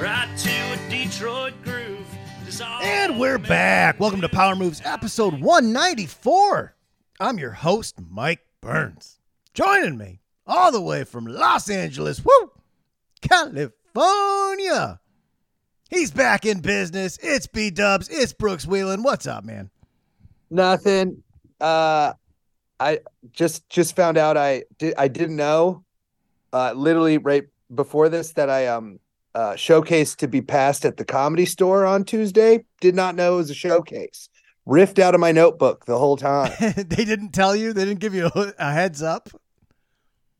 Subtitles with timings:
[0.00, 2.06] Right to a Detroit groove.
[2.82, 4.00] And we're back.
[4.00, 6.74] Welcome to Power Moves episode 194.
[7.20, 9.18] I'm your host, Mike Burns.
[9.52, 12.50] Joining me all the way from Los Angeles, woo,
[13.20, 15.00] California.
[15.90, 17.18] He's back in business.
[17.22, 18.08] It's B Dubs.
[18.08, 19.02] It's Brooks Wheelan.
[19.04, 19.68] What's up, man?
[20.48, 21.22] Nothing.
[21.60, 22.14] Uh,
[22.80, 23.00] I
[23.32, 25.84] just just found out I did I didn't know.
[26.54, 27.44] Uh, literally right
[27.74, 28.98] before this that I um
[29.34, 32.64] uh showcased to be passed at the comedy store on Tuesday.
[32.80, 34.28] Did not know it was a showcase.
[34.66, 36.52] Riffed out of my notebook the whole time.
[36.76, 37.72] they didn't tell you?
[37.72, 39.28] They didn't give you a, a heads up?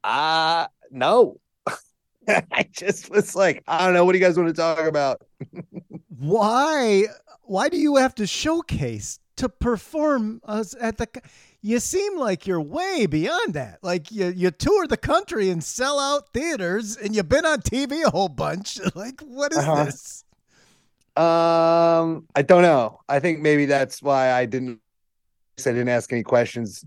[0.05, 1.39] uh no.
[2.29, 4.05] I just was like, I don't know.
[4.05, 5.23] What do you guys want to talk about?
[6.09, 7.05] Why?
[7.43, 11.09] Why do you have to showcase to perform us at the?
[11.63, 13.81] You seem like you're way beyond that.
[13.83, 18.03] Like you, you tour the country and sell out theaters, and you've been on TV
[18.05, 18.79] a whole bunch.
[18.95, 19.85] Like, what is Uh-huh.
[19.85, 20.25] this?
[21.17, 23.01] Um, I don't know.
[23.09, 24.81] I think maybe that's why I didn't.
[25.59, 26.83] I didn't ask any questions.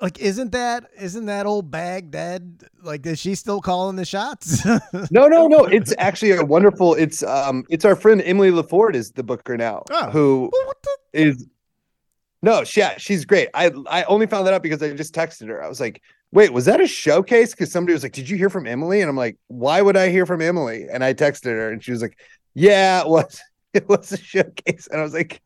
[0.00, 2.62] Like, isn't that isn't that old bag dead?
[2.82, 4.64] Like, is she still calling the shots?
[5.10, 5.64] No, no, no.
[5.64, 6.94] It's actually a wonderful.
[6.94, 10.08] It's um, it's our friend Emily LaForde is the booker now, Oh.
[10.10, 11.20] who Well, the?
[11.20, 11.46] is.
[12.42, 13.48] No, she, yeah, she's great.
[13.54, 15.62] I I only found that out because I just texted her.
[15.62, 18.50] I was like, "Wait, was that a showcase?" Because somebody was like, "Did you hear
[18.50, 21.70] from Emily?" And I'm like, "Why would I hear from Emily?" And I texted her,
[21.70, 22.18] and she was like,
[22.54, 23.40] "Yeah, it was.
[23.74, 25.42] It was a showcase." And I was like,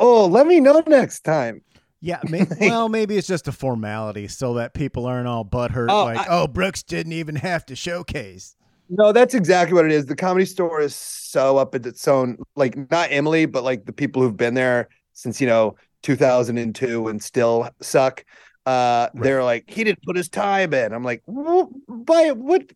[0.00, 1.62] "Oh, let me know next time."
[2.00, 5.88] Yeah, may, well, maybe it's just a formality so that people aren't all butthurt.
[5.90, 8.56] Oh, like, I- oh, Brooks didn't even have to showcase.
[8.88, 10.06] No, that's exactly what it is.
[10.06, 13.92] The comedy store is so up at its own, like not Emily, but like the
[13.92, 18.24] people who've been there since you know 2002 and still suck.
[18.64, 20.92] Uh, they're like, he didn't put his time in.
[20.92, 22.72] I'm like, "Wh- by what?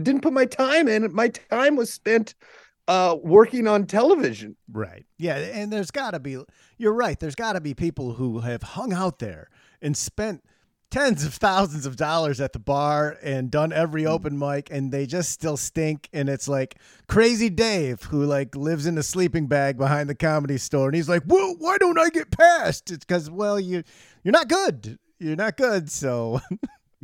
[0.00, 1.12] Didn't put my time in.
[1.12, 2.34] My time was spent
[2.86, 4.56] uh working on television.
[4.70, 5.04] Right.
[5.18, 6.38] Yeah, and there's got to be
[6.78, 7.18] You're right.
[7.18, 9.48] There's got to be people who have hung out there
[9.82, 10.44] and spent
[10.90, 15.06] tens of thousands of dollars at the bar and done every open mic and they
[15.06, 16.76] just still stink and it's like
[17.08, 21.08] crazy Dave who like lives in a sleeping bag behind the comedy store and he's
[21.08, 23.82] like, "Well, why don't I get past?" It's cuz well, you
[24.22, 24.98] you're not good.
[25.18, 26.40] You're not good, so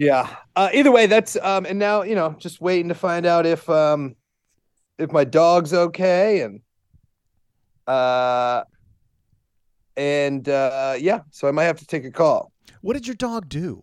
[0.01, 0.35] Yeah.
[0.57, 3.69] Uh, either way, that's um, and now you know, just waiting to find out if
[3.69, 4.17] um,
[4.99, 6.63] if my dog's okay and
[7.87, 8.65] uh,
[9.99, 12.50] and uh, yeah, so I might have to take a call.
[12.81, 13.83] What did your dog do?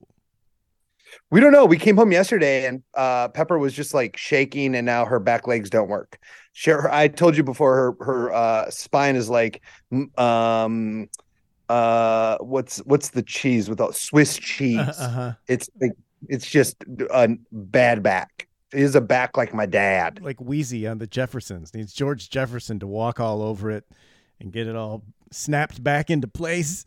[1.31, 1.65] We don't know.
[1.65, 5.47] We came home yesterday and uh, Pepper was just like shaking, and now her back
[5.47, 6.19] legs don't work.
[6.53, 9.61] She, her, I told you before, her her uh, spine is like
[10.17, 11.07] um
[11.69, 14.79] uh what's what's the cheese with all Swiss cheese?
[14.79, 15.33] Uh-huh.
[15.47, 15.91] It's like
[16.27, 16.75] it's just
[17.11, 18.47] a bad back.
[18.73, 20.19] It is a back like my dad.
[20.21, 21.73] Like Weezy on the Jeffersons.
[21.73, 23.85] Needs George Jefferson to walk all over it
[24.39, 26.85] and get it all snapped back into place.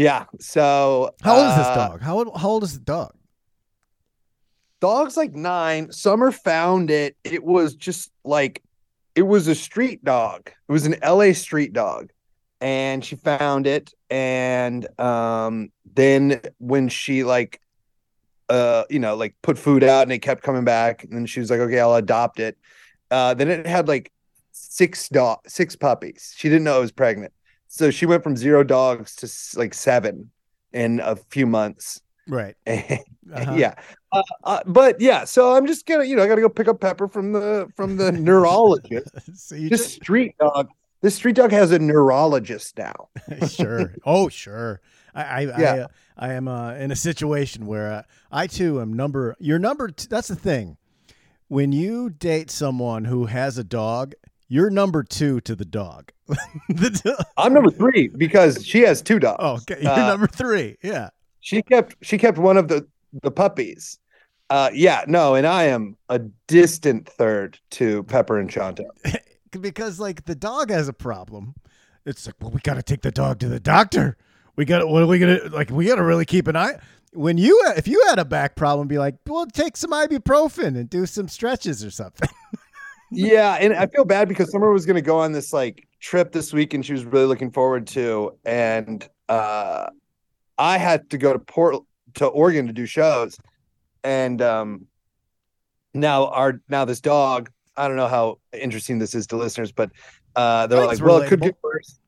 [0.00, 0.24] Yeah.
[0.38, 2.00] So How old is this uh, dog?
[2.00, 3.12] How old, how old is the dog?
[4.80, 5.92] Dog's like nine.
[5.92, 7.18] Summer found it.
[7.22, 8.62] It was just like
[9.14, 10.46] it was a street dog.
[10.46, 12.12] It was an LA street dog.
[12.62, 13.92] And she found it.
[14.08, 17.60] And um then when she like
[18.48, 21.40] uh you know like put food out and it kept coming back, and then she
[21.40, 22.56] was like, okay, I'll adopt it.
[23.10, 24.10] Uh then it had like
[24.52, 26.32] six dog six puppies.
[26.38, 27.34] She didn't know it was pregnant.
[27.72, 30.30] So she went from zero dogs to like seven
[30.72, 32.00] in a few months.
[32.28, 32.56] Right.
[33.32, 33.54] Uh-huh.
[33.54, 33.74] yeah
[34.10, 36.80] uh, uh, but yeah so i'm just gonna you know i gotta go pick up
[36.80, 40.68] pepper from the from the neurologist so you this just street dog
[41.00, 43.08] this street dog has a neurologist now
[43.46, 43.94] sure.
[44.04, 44.80] Oh, sure.
[45.14, 45.72] I I I, Yeah.
[45.74, 45.86] uh,
[46.18, 48.02] I am uh, in a situation where uh,
[48.32, 49.36] I too am number.
[49.38, 49.86] You're number.
[49.88, 50.76] T- that's the thing.
[51.46, 54.14] When you date someone who has a dog,
[54.50, 56.12] you're number two to the dog.
[56.68, 59.78] The i'm number three because she has two dogs oh, okay.
[59.82, 60.76] You're Uh, number three.
[60.82, 61.08] Yeah.
[61.40, 62.86] she kept she kept one of the
[63.22, 63.98] the puppies
[64.50, 68.84] uh yeah no and i am a distant third to pepper and shanta
[69.60, 71.54] because like the dog has a problem.
[72.06, 74.16] It's like, well, we got to take the dog to the doctor.
[74.56, 76.78] We got what are we to, like, we got to really keep an eye.
[77.12, 80.88] When you, if you had a back problem, be like, well, take some ibuprofen and
[80.88, 82.28] do some stretches or something.
[83.10, 86.52] yeah, and I feel bad because Summer was gonna go on this like trip this
[86.52, 89.88] week and she was really looking forward to, and uh
[90.58, 91.76] I had to go to Port
[92.14, 93.38] to Oregon to do shows.
[94.04, 94.86] And um
[95.92, 99.90] now our now this dog, I don't know how interesting this is to listeners, but
[100.36, 101.98] uh they're That's like, well, it could get worse.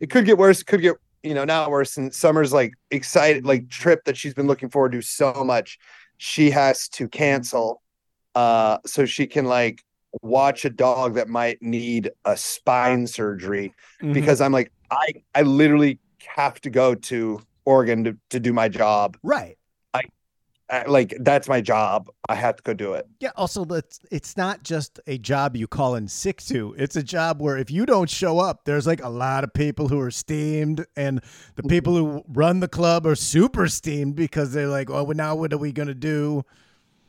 [0.00, 1.96] It could get worse, could get you know, not worse.
[1.96, 5.78] And Summer's like excited, like trip that she's been looking forward to so much.
[6.16, 7.82] She has to cancel
[8.34, 9.82] uh so she can like
[10.22, 13.72] watch a dog that might need a spine surgery
[14.02, 14.12] Mhm.
[14.14, 18.68] because I'm like, I I literally have to go to Oregon to, to do my
[18.68, 19.16] job.
[19.22, 19.56] right.
[20.72, 22.08] I- like that's my job.
[22.28, 23.04] I have to go do it.
[23.18, 23.30] Yeah.
[23.34, 26.76] Also, that's it's not just a job you call in sick to.
[26.78, 29.88] It's a job where if you don't show up, there's like a lot of people
[29.88, 31.22] who are steamed, and
[31.56, 35.34] the people who run the club are super steamed because they're like, "Oh, well, now
[35.34, 36.44] what are we gonna do?"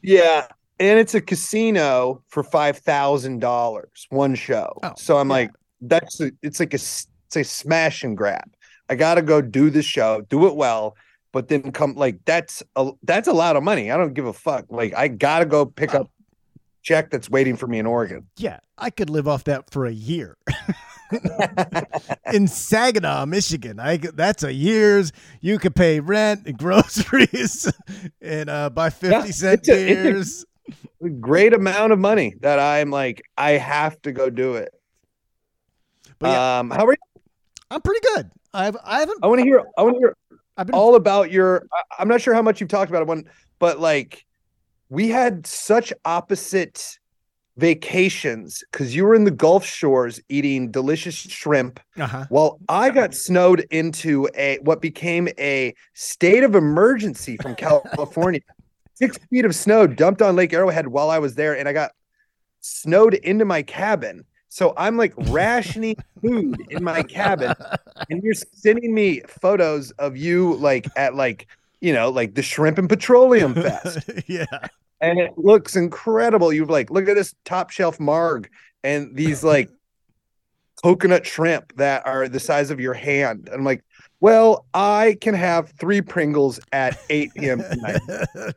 [0.02, 0.48] Yeah.
[0.82, 4.80] And it's a casino for five thousand dollars one show.
[4.82, 5.34] Oh, so I'm yeah.
[5.36, 5.52] like,
[5.82, 8.52] that's a, it's like a it's a smash and grab.
[8.90, 10.98] I gotta go do the show, do it well,
[11.34, 13.92] but then come like that's a that's a lot of money.
[13.92, 14.66] I don't give a fuck.
[14.70, 16.00] Like I gotta go pick Oh.
[16.02, 16.12] up
[16.82, 18.26] check that's waiting for me in Oregon.
[18.38, 20.36] Yeah, I could live off that for a year.
[22.34, 25.12] in Saginaw, Michigan, I that's a year's.
[25.42, 27.72] You could pay rent and groceries
[28.22, 30.46] and uh, buy fifty Yeah, cent it's a- it's a- beers.
[31.04, 34.74] A great amount of money that I'm like, I have to go do it.
[36.20, 37.22] But yeah, Um, how are you?
[37.70, 38.30] I'm pretty good.
[38.54, 39.20] I've I haven't.
[39.24, 39.64] I want to hear.
[39.78, 40.18] I want to hear
[40.58, 41.66] I've been all about your.
[41.98, 43.26] I'm not sure how much you've talked about it, one,
[43.60, 44.26] but like,
[44.90, 47.00] we had such opposite
[47.58, 52.26] vacations because you were in the Gulf Shores eating delicious shrimp, uh-huh.
[52.30, 57.56] while I got snowed into a what became a state of emergency from
[57.96, 58.42] California.
[58.94, 61.92] Six feet of snow dumped on Lake Arrowhead while I was there, and I got
[62.62, 64.26] snowed into my cabin.
[64.50, 67.54] So I'm like rationing food in my cabin,
[68.10, 71.48] and you're sending me photos of you like at like
[71.80, 74.46] you know like the shrimp and petroleum fest, yeah.
[75.00, 76.54] and it looks incredible.
[76.54, 78.50] You're like, look at this top shelf marg
[78.84, 79.70] and these like
[80.84, 83.50] coconut shrimp that are the size of your hand.
[83.52, 83.84] I'm like,
[84.22, 87.64] well, I can have three Pringles at 8 p.m.
[87.64, 88.00] tonight.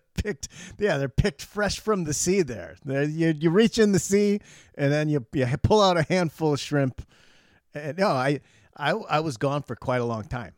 [0.15, 2.43] picked, yeah, they're picked fresh from the sea.
[2.43, 4.41] There, you you reach in the sea
[4.77, 7.07] and then you you pull out a handful of shrimp.
[7.75, 8.41] And no, I
[8.77, 10.53] I I was gone for quite a long time,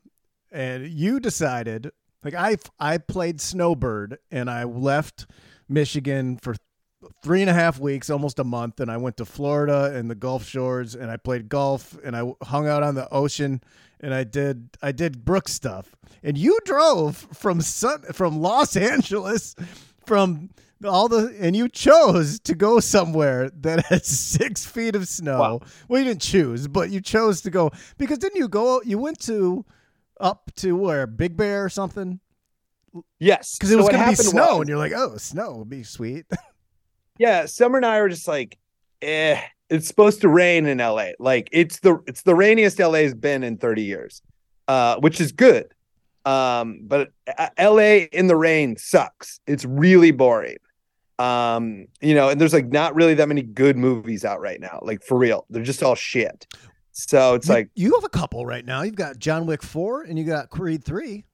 [0.51, 1.93] and you decided
[2.25, 5.27] like I I played snowbird and I left
[5.69, 6.55] Michigan for
[7.23, 10.15] three and a half weeks, almost a month, and I went to Florida and the
[10.15, 13.63] Gulf Shores, and I played golf, and I hung out on the ocean,
[14.01, 19.55] and I did I did Brooks stuff, and you drove from Sun from Los Angeles,
[20.07, 20.51] from
[20.85, 25.39] all the, and you chose to go somewhere that had six feet of snow.
[25.41, 25.61] Wow.
[25.89, 28.83] Well, you didn't choose, but you chose to go because didn't you go?
[28.85, 29.65] You went to
[30.21, 32.21] up to where Big Bear or something
[33.19, 35.57] Yes, because it So was going to be snow, was- and you're like, oh, snow
[35.59, 36.25] would be sweet.
[37.19, 38.59] yeah, Summer and I were just like,
[39.03, 39.41] eh,
[39.71, 41.09] it's supposed to rain in LA.
[41.19, 44.23] Like it's the it's the rainiest LA's been in 30 years.
[44.69, 45.69] Uh, which is good.
[46.25, 49.39] Um, but uh, LA in the rain sucks.
[49.47, 50.57] It's really boring.
[51.21, 54.81] Um, you know, and there's like not really that many good movies out right now.
[54.83, 55.47] Like for real.
[55.51, 56.47] They're just all shit.
[56.91, 58.83] So it's You- like you have a couple right now.
[58.83, 61.25] You've got John Wick four, and you got Creed three.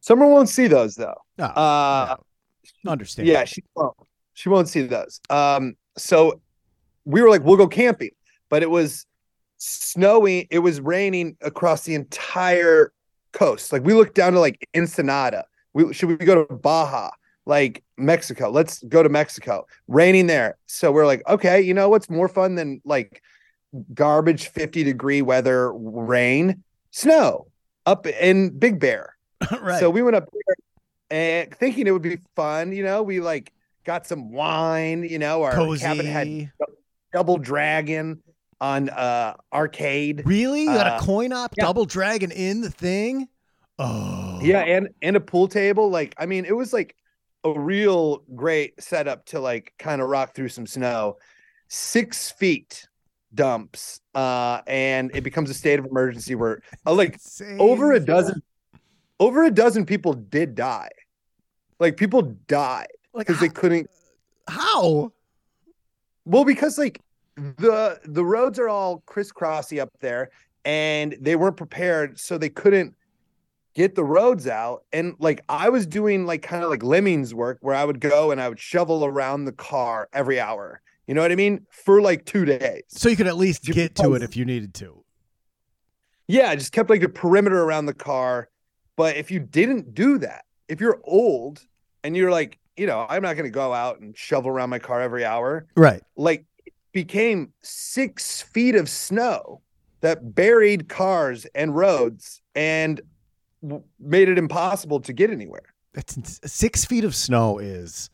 [0.00, 1.14] Summer won't see those though.
[1.38, 2.16] Uh
[2.84, 2.90] no.
[2.90, 3.28] understand.
[3.28, 3.94] Yeah, she won't.
[4.38, 5.20] She won't see those.
[5.30, 6.40] Um, so
[7.04, 8.12] we were like, we'll go camping,
[8.48, 9.04] but it was
[9.56, 10.46] snowing.
[10.52, 12.92] It was raining across the entire
[13.32, 13.72] coast.
[13.72, 15.44] Like we looked down to like Ensenada.
[15.72, 17.10] We should we go to Baja,
[17.46, 18.48] like Mexico?
[18.48, 19.66] Let's go to Mexico.
[19.88, 20.56] Raining there.
[20.66, 23.20] So we're like, okay, you know what's more fun than like
[23.92, 26.62] garbage 50 degree weather rain?
[26.92, 27.48] Snow
[27.86, 29.16] up in Big Bear.
[29.60, 29.80] right.
[29.80, 30.54] So we went up there
[31.10, 32.70] and thinking it would be fun.
[32.70, 33.52] You know, we like
[33.88, 35.02] got some wine.
[35.02, 35.80] You know, our cozy.
[35.80, 36.52] cabin had
[37.12, 38.22] Double Dragon
[38.60, 40.22] on uh arcade.
[40.26, 40.62] really?
[40.62, 41.64] You got uh, a coin op yeah.
[41.64, 43.28] double dragon in the thing?
[43.78, 45.88] Oh, Yeah, and and a pool table.
[45.88, 46.94] Like, I mean, it was like
[47.44, 51.16] a real great setup to like kind of rock through some snow.
[51.68, 52.86] Six feet
[53.34, 57.60] dumps, uh, and it becomes a state of emergency where uh, like Insane.
[57.60, 58.42] over a dozen,
[59.18, 60.90] over a dozen people did die.
[61.78, 63.90] Like people died Like because they couldn't
[64.48, 65.12] how?
[66.24, 67.00] Well, because like
[67.36, 70.30] the the roads are all crisscrossy up there,
[70.64, 72.94] and they weren't prepared, so they couldn't
[73.74, 74.84] get the roads out.
[74.92, 78.30] And like I was doing like kind of like lemmings work, where I would go
[78.30, 81.66] and I would shovel around the car every hour You know what I mean?
[81.70, 82.82] For like two days.
[82.88, 85.04] So you could at least get to it if you needed to.
[86.26, 88.50] Yeah, I just kept like the perimeter around the car.
[88.94, 91.66] But if you didn't do that, if you're old
[92.04, 94.78] and you're like, you know, I'm not going to go out and shovel around my
[94.78, 96.02] car every hour, Right.
[96.16, 99.60] like it became six feet of snow
[100.00, 103.00] that buried cars and roads and
[103.62, 105.64] w- made it impossible to get anywhere.
[105.94, 108.08] That's six feet of snow is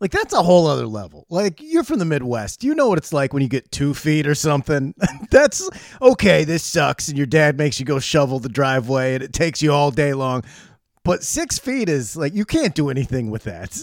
[0.00, 1.26] like that's a whole other level.
[1.28, 4.26] Like you're from the Midwest, you know what it's like when you get two feet
[4.26, 4.94] or something.
[5.30, 5.68] that's
[6.02, 6.42] okay.
[6.44, 9.72] This sucks, and your dad makes you go shovel the driveway, and it takes you
[9.72, 10.42] all day long.
[11.04, 13.78] But six feet is like you can't do anything with that.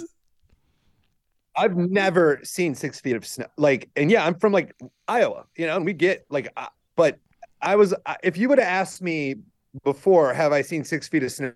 [1.58, 3.48] I've never seen six feet of snow.
[3.58, 4.76] Like, and yeah, I'm from like
[5.08, 7.20] Iowa, you know, and we get like, uh, but
[7.62, 9.36] I was, uh, if you would have asked me
[9.84, 11.54] before, have I seen six feet of snow?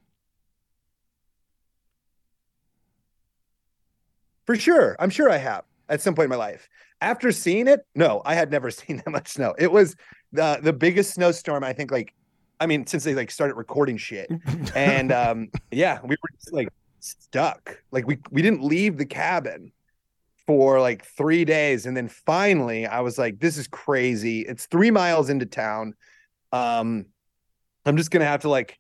[4.46, 4.96] For sure.
[5.00, 6.70] I'm sure I have at some point in my life.
[7.02, 9.54] After seeing it, no, I had never seen that much snow.
[9.58, 9.96] It was
[10.32, 12.14] the the biggest snowstorm, I think, like,
[12.60, 14.30] I mean, since they like started recording shit.
[14.76, 17.80] And um, yeah, we were just like stuck.
[17.92, 19.72] Like we we didn't leave the cabin
[20.50, 21.86] for like three days.
[21.86, 24.42] And then finally I was like, this is crazy.
[24.42, 25.94] It's three miles into town.
[26.52, 27.06] Um,
[27.86, 28.80] I'm just gonna have to like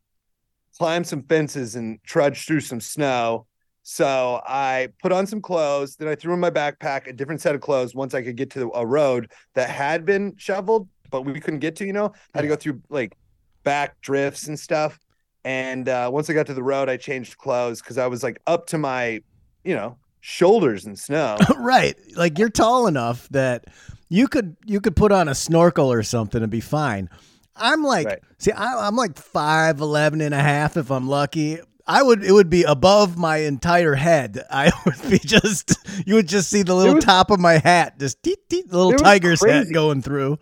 [0.79, 3.45] climb some fences and trudge through some snow.
[3.83, 7.53] So I put on some clothes, then I threw in my backpack a different set
[7.53, 11.39] of clothes once I could get to a road that had been shoveled, but we
[11.39, 13.15] couldn't get to, you know, had to go through like
[13.63, 14.97] back drifts and stuff.
[15.43, 18.41] And uh, once I got to the road, I changed clothes because I was like
[18.47, 19.21] up to my,
[19.63, 21.37] you know, shoulders in snow.
[21.57, 21.95] right.
[22.15, 23.65] Like you're tall enough that
[24.09, 27.09] you could you could put on a snorkel or something and be fine.
[27.55, 28.19] I'm like, Right.
[28.37, 31.59] see, I, I'm like five eleven and a half if I'm lucky.
[31.85, 34.43] I would it would be above my entire head.
[34.51, 35.73] I would be just
[36.05, 38.93] you would just see the little was- top of my hat, just teet, teet, little
[38.93, 40.37] tiger's hat going through.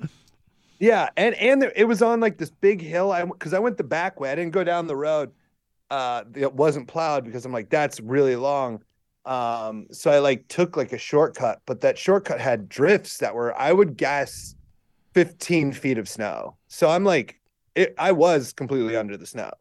[0.80, 3.12] Yeah, and and there, it was on like this big hill.
[3.12, 4.32] I because I went the back way.
[4.32, 5.32] I didn't go down the road.
[5.90, 8.84] Uh, it wasn't plowed because I'm like that's really long.
[9.28, 13.54] Um, so I like took like a shortcut, but that shortcut had drifts that were
[13.60, 14.56] I would guess
[15.14, 16.56] 15 feet of snow.
[16.70, 17.40] So I'm like,
[17.76, 19.52] it, I was completely under the snow.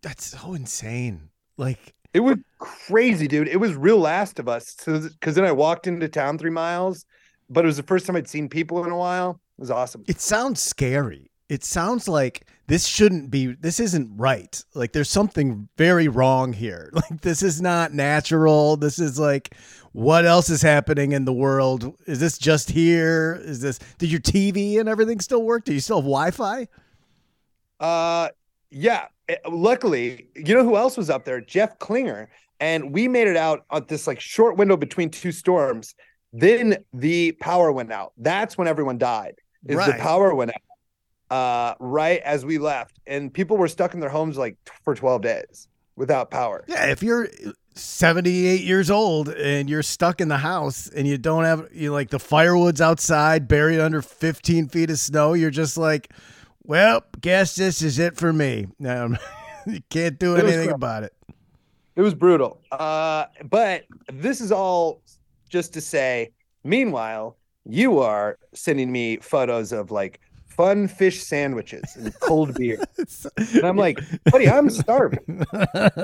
[0.00, 1.28] That's so insane.
[1.58, 3.46] Like It was crazy, dude.
[3.46, 4.74] It was real Last of Us.
[4.74, 7.04] Because then I walked into town three miles,
[7.50, 9.40] but it was the first time I'd seen people in a while.
[9.58, 10.02] It was awesome.
[10.08, 11.30] It sounds scary.
[11.50, 14.62] It sounds like this shouldn't be this isn't right.
[14.74, 16.92] Like there's something very wrong here.
[16.94, 18.76] Like this is not natural.
[18.76, 19.54] This is like
[19.92, 21.96] what else is happening in the world?
[22.06, 23.40] Is this just here?
[23.42, 25.64] Is this did your TV and everything still work?
[25.64, 26.68] Do you still have Wi-Fi?
[27.80, 28.28] Uh,
[28.70, 29.06] yeah.
[29.28, 31.40] Eh, Luckily, you know who else was up there?
[31.40, 35.96] Jeff Klinger, and we made it out on this like short window between two storms.
[36.32, 38.12] Then the power went out.
[38.16, 39.34] That's when everyone died.
[39.66, 39.96] Is Right.
[39.96, 40.62] the power went out
[41.30, 44.94] uh, right as we left, and people were stuck in their homes like t- for
[44.94, 46.64] twelve days without power.
[46.66, 47.28] Yeah, if you're
[47.74, 52.10] 78 years old and you're stuck in the house and you don't have you like
[52.10, 56.12] the firewood's outside buried under 15 feet of snow, you're just like,
[56.64, 58.66] well, guess this is it for me.
[58.86, 59.18] Um,
[59.66, 61.12] you can't do It anything about it.
[61.94, 62.62] It was brutal.
[62.72, 65.02] Uh, but this is all
[65.50, 66.32] just to say,
[66.64, 70.20] meanwhile, you are sending me photos of like
[70.60, 72.78] fun fish sandwiches and cold beer.
[73.36, 73.98] And I'm like,
[74.30, 75.42] buddy, I'm starving.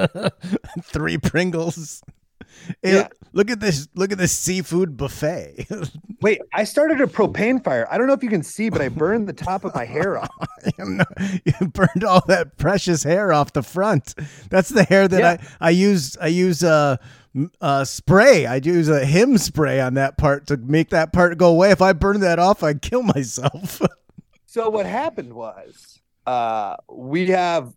[0.82, 2.02] Three Pringles.
[2.82, 3.08] Yeah.
[3.34, 3.86] Look at this.
[3.94, 5.66] Look at this seafood buffet.
[6.22, 7.86] Wait, I started a propane fire.
[7.90, 10.18] I don't know if you can see, but I burned the top of my hair
[10.18, 10.30] off.
[10.78, 14.14] you burned all that precious hair off the front.
[14.48, 15.48] That's the hair that Yeah.
[15.60, 16.16] I I use.
[16.16, 16.96] I use uh,
[17.60, 18.46] uh spray.
[18.46, 21.72] I use a him spray on that part to make that part go away.
[21.72, 23.82] If I burn that off, I'd kill myself.
[24.56, 27.74] So what happened was, uh, we have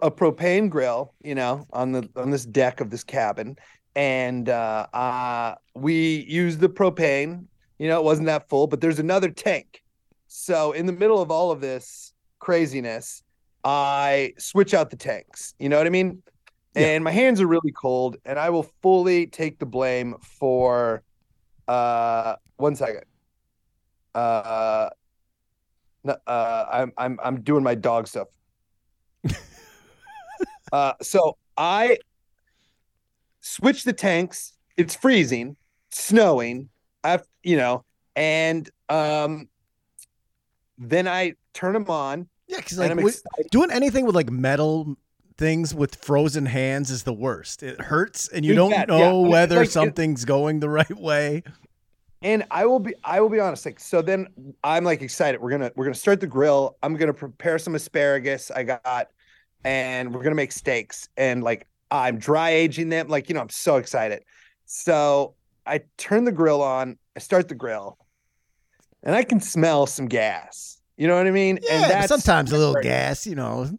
[0.00, 3.58] a propane grill, you know, on the on this deck of this cabin,
[3.94, 7.44] and uh, uh, we use the propane.
[7.78, 9.82] You know, it wasn't that full, but there's another tank.
[10.26, 13.22] So in the middle of all of this craziness,
[13.62, 15.52] I switch out the tanks.
[15.58, 16.22] You know what I mean?
[16.74, 16.86] Yeah.
[16.94, 21.02] And my hands are really cold, and I will fully take the blame for.
[21.68, 23.04] Uh, one second.
[24.14, 24.88] Uh,
[26.06, 28.28] no, uh, I'm I'm I'm doing my dog stuff.
[30.72, 31.98] uh, so I
[33.40, 34.52] switch the tanks.
[34.76, 35.56] It's freezing,
[35.90, 36.68] snowing.
[37.02, 37.84] I've you know,
[38.14, 39.48] and um,
[40.78, 43.50] then I turn them on, yeah, because like excited.
[43.50, 44.96] doing anything with like metal
[45.36, 47.62] things with frozen hands is the worst.
[47.62, 49.28] It hurts, and you don't know yeah.
[49.28, 51.42] whether Like, it- something's going the right way.
[52.22, 53.66] And I will be I will be honest.
[53.66, 54.28] Like so, then
[54.64, 55.40] I'm like excited.
[55.40, 56.76] We're gonna we're gonna start the grill.
[56.82, 59.08] I'm gonna prepare some asparagus I got,
[59.64, 61.08] and we're gonna make steaks.
[61.16, 63.08] And like I'm dry aging them.
[63.08, 64.22] Like you know, I'm so excited.
[64.64, 65.34] So
[65.66, 66.98] I turn the grill on.
[67.16, 67.98] I start the grill,
[69.02, 70.80] and I can smell some gas.
[70.96, 71.58] You know what I mean?
[71.62, 73.70] Yeah, and that's sometimes a little gas, you know.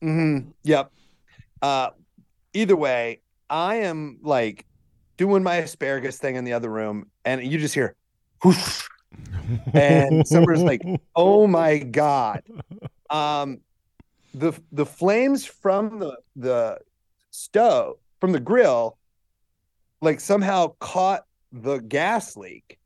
[0.00, 0.92] hmm Yep.
[1.60, 1.90] Uh,
[2.54, 4.64] either way, I am like
[5.20, 7.94] doing my asparagus thing in the other room, and you just hear,
[8.42, 8.88] whoosh,
[9.74, 10.80] and Summer's like,
[11.14, 12.42] "Oh my god!"
[13.10, 13.60] Um,
[14.32, 16.78] the the flames from the the
[17.30, 18.96] stove from the grill,
[20.00, 22.78] like somehow caught the gas leak,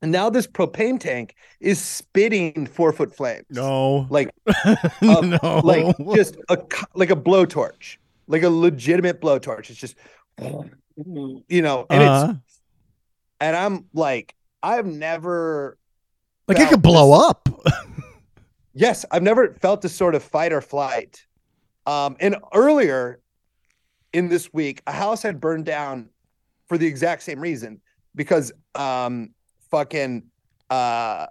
[0.00, 3.44] and now this propane tank is spitting four foot flames.
[3.50, 4.30] no, like
[5.02, 6.56] um, no, like just a
[6.94, 7.98] like a blowtorch,
[8.28, 9.68] like a legitimate blowtorch.
[9.68, 9.96] It's just
[10.96, 12.34] you know, and Uh-huh.
[12.46, 12.60] it's
[13.40, 15.76] and I'm like, I've never
[16.48, 17.48] like it could blow this- up.
[18.74, 21.26] yes, I've never felt this sort of fight or flight.
[21.86, 23.20] Um, and earlier
[24.12, 26.08] in this week, a house had burned down
[26.68, 27.80] for the exact same reason
[28.14, 29.30] because um
[29.70, 30.22] fucking
[30.70, 31.26] uh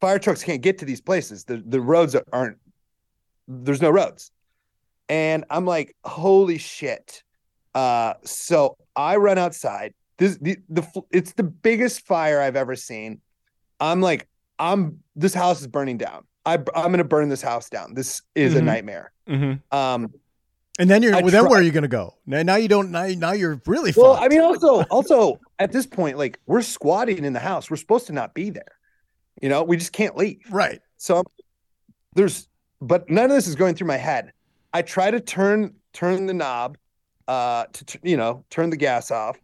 [0.00, 1.44] fire trucks can't get to these places.
[1.44, 2.58] The the roads aren't
[3.46, 4.30] there's no roads.
[5.10, 7.22] And I'm like, holy shit.
[7.74, 9.94] Uh so I run outside.
[10.18, 13.20] This the, the it's the biggest fire I've ever seen.
[13.80, 14.28] I'm like,
[14.58, 16.24] I'm this house is burning down.
[16.46, 17.94] I I'm gonna burn this house down.
[17.94, 18.64] This is a Mhm.
[18.64, 19.12] nightmare.
[19.28, 19.60] Mhm.
[19.72, 20.12] Um
[20.78, 22.14] And then you're I well, then try- where are you gonna go?
[22.26, 22.90] Now, now you don't.
[22.90, 23.92] Now, now you're really.
[23.96, 24.24] well, fucked.
[24.24, 27.70] I mean, also, also at this point, like we're squatting in the house.
[27.70, 28.72] We're supposed to not be there.
[29.42, 30.40] You know, we just can't leave.
[30.50, 30.80] right.
[30.96, 31.22] So
[32.14, 32.48] there's,
[32.80, 34.32] but none of this is going through my head.
[34.72, 36.76] I try to turn turn the knob,
[37.28, 39.38] uh, to you know turn the gas off.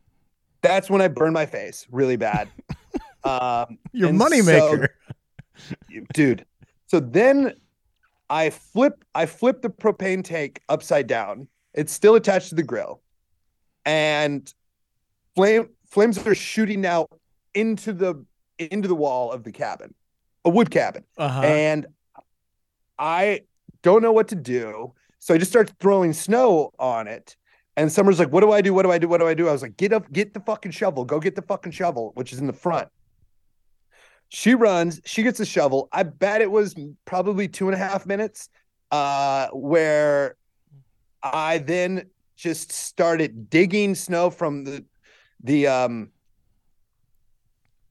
[0.63, 2.49] That's when I burn my face really bad.
[3.25, 4.89] um, Your moneymaker.
[6.13, 6.45] dude.
[6.87, 7.55] So then
[8.29, 11.49] I flip I flip the propane tank upside down.
[11.75, 13.01] It's still attached to the grill.
[13.85, 14.53] And
[15.35, 17.11] flame flames are shooting out
[17.55, 18.25] into the
[18.59, 19.95] into the wall of the cabin.
[20.45, 21.05] A wood cabin.
[21.19, 21.41] uh-huh.
[21.43, 21.87] And
[22.99, 23.43] I
[23.83, 24.93] don't know what to do.
[25.19, 27.37] So I just start throwing snow on it.
[27.81, 28.75] And Summer's like, what do I do?
[28.75, 29.09] What do I do?
[29.09, 29.49] What do I do?
[29.49, 31.03] I was like, get up, get the fucking shovel.
[31.03, 32.89] Go get the fucking shovel, which is in the front.
[34.29, 35.89] She runs, she gets the shovel.
[35.91, 36.75] I bet it was
[37.07, 38.51] probably two and a half minutes.
[38.91, 40.37] Uh, where
[41.23, 44.85] I then just started digging snow from the
[45.43, 46.11] the um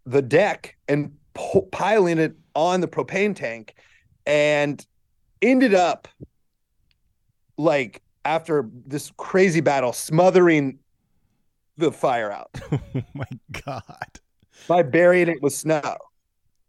[0.05, 3.73] the deck and po- piling it on the propane tank
[4.27, 4.85] and
[5.41, 6.07] ended up
[7.57, 10.79] like after this crazy battle smothering
[11.77, 12.79] the fire out oh
[13.13, 13.25] my
[13.65, 14.19] god.
[14.67, 15.97] by burying it with snow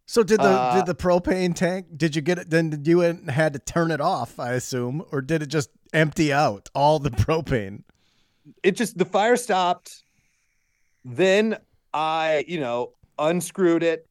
[0.05, 1.87] So did the Uh, did the propane tank?
[1.95, 2.49] Did you get it?
[2.49, 4.39] Then you had to turn it off?
[4.39, 7.83] I assume, or did it just empty out all the propane?
[8.63, 10.03] it just the fire stopped
[11.05, 11.57] then
[11.93, 14.07] i you know unscrewed it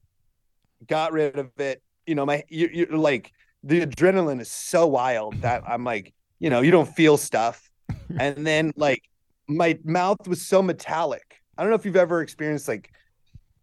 [0.86, 5.34] got rid of it you know my you, you're like the adrenaline is so wild
[5.42, 7.70] that i'm like you know you don't feel stuff
[8.18, 9.02] and then like
[9.48, 12.90] my mouth was so metallic i don't know if you've ever experienced like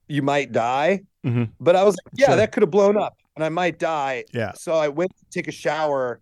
[0.07, 1.49] you might die Mhm.
[1.59, 2.35] but i was like yeah Sure.
[2.37, 4.53] that could have blown up and i might die Yeah.
[4.53, 6.21] so I went to take a shower.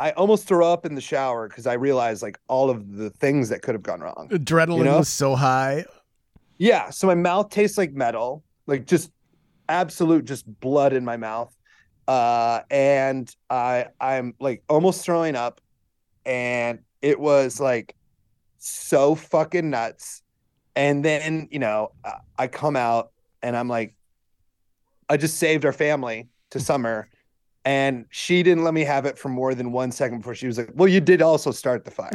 [0.00, 3.48] I almost threw up in the shower because I realized like all of the things
[3.48, 4.28] that could have gone wrong.
[4.30, 4.98] Adrenaline You know?
[4.98, 5.84] was so high.
[6.58, 6.90] Yeah.
[6.90, 9.10] So my mouth tastes like metal, like just
[9.68, 11.52] absolute just blood in my mouth.
[12.06, 15.60] Uh and I I'm like almost throwing up.
[16.28, 17.96] And it was like
[18.58, 20.22] so fucking nuts.
[20.76, 23.10] And then, you know, I- I come out
[23.42, 23.94] and I'm like,
[25.08, 27.08] I just saved our family to summer.
[27.64, 30.58] And she didn't let me have it for more than one second before she was
[30.58, 32.10] like, Well, you did also start the fire.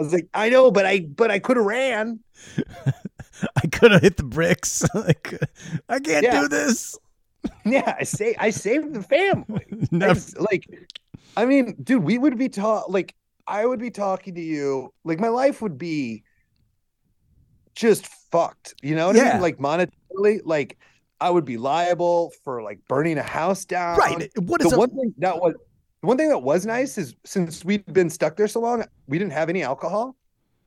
[0.00, 2.20] I was like, I know, but I but I could have ran.
[3.56, 4.84] I could have hit the bricks.
[4.94, 5.34] like,
[5.88, 6.42] I can't Yeah.
[6.42, 6.96] do this.
[7.64, 9.66] Yeah, I say I saved the family.
[9.92, 10.66] I just, like,
[11.36, 13.14] I mean, dude, we would be taught like
[13.46, 16.24] I would be talking to you, like my life would be
[17.74, 18.74] just fucked.
[18.82, 19.42] You know what I mean?
[19.42, 20.78] Like monetarily, like
[21.20, 23.98] I would be liable for like burning a house down.
[23.98, 24.30] right.
[24.36, 25.54] What is The a, one thing that was
[26.00, 29.18] the one thing that was nice is since we'd been stuck there so long, we
[29.18, 30.16] didn't have any alcohol.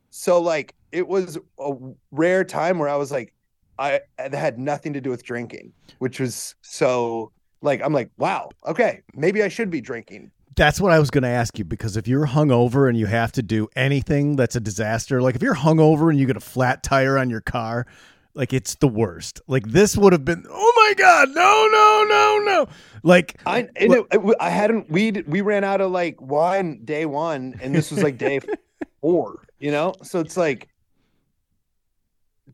[0.09, 1.73] So like it was a
[2.11, 3.33] rare time where I was like,
[3.81, 8.49] I that had nothing to do with drinking, which was so like I'm like, wow,
[8.67, 10.31] okay, maybe I should be drinking.
[10.55, 13.31] That's what I was going to ask you because if you're hungover and you have
[13.33, 16.83] to do anything that's a disaster, like if you're hungover and you get a flat
[16.83, 17.87] tire on your car,
[18.33, 19.41] like it's the worst.
[19.47, 22.67] Like this would have been, oh my god, no, no, no, no.
[23.03, 27.73] Like I it- I hadn't we we ran out of like wine day one, and
[27.73, 28.41] this was like day
[29.01, 29.45] four.
[29.59, 30.67] You know, so it's like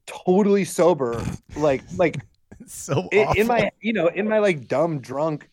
[0.08, 1.24] totally sober,
[1.56, 2.18] like like
[2.66, 5.50] so in, in my you know in my like dumb drunk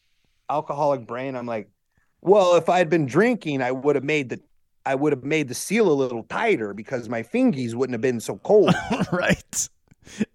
[0.50, 1.68] alcoholic brain i'm like
[2.20, 4.40] well if i had been drinking i would have made the
[4.84, 8.20] i would have made the seal a little tighter because my fingies wouldn't have been
[8.20, 8.74] so cold
[9.12, 9.68] right.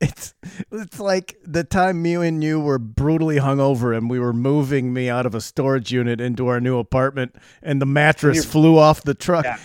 [0.02, 0.34] It's
[0.72, 5.10] it's like the time me and you were brutally hungover and we were moving me
[5.12, 9.14] out of a storage unit into our new apartment and the mattress flew off the
[9.14, 9.46] truck.
[9.46, 9.60] Yeah.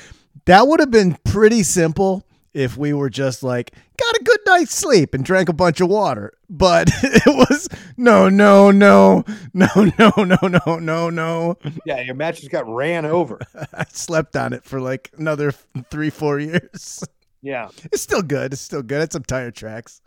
[0.45, 2.23] That would have been pretty simple
[2.55, 5.89] if we were just like got a good night's sleep and drank a bunch of
[5.89, 6.33] water.
[6.49, 9.67] But it was no, no, no, no,
[9.99, 11.59] no, no, no, no, no.
[11.85, 13.41] yeah your mattress got ran over
[13.75, 15.53] I slept on it for like another
[15.91, 17.05] three, four years.
[17.43, 18.53] yeah It's still good.
[18.53, 19.03] It's still good.
[19.03, 20.01] It's some tire tracks.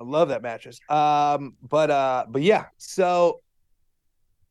[0.00, 3.40] i love that mattress um but uh but yeah so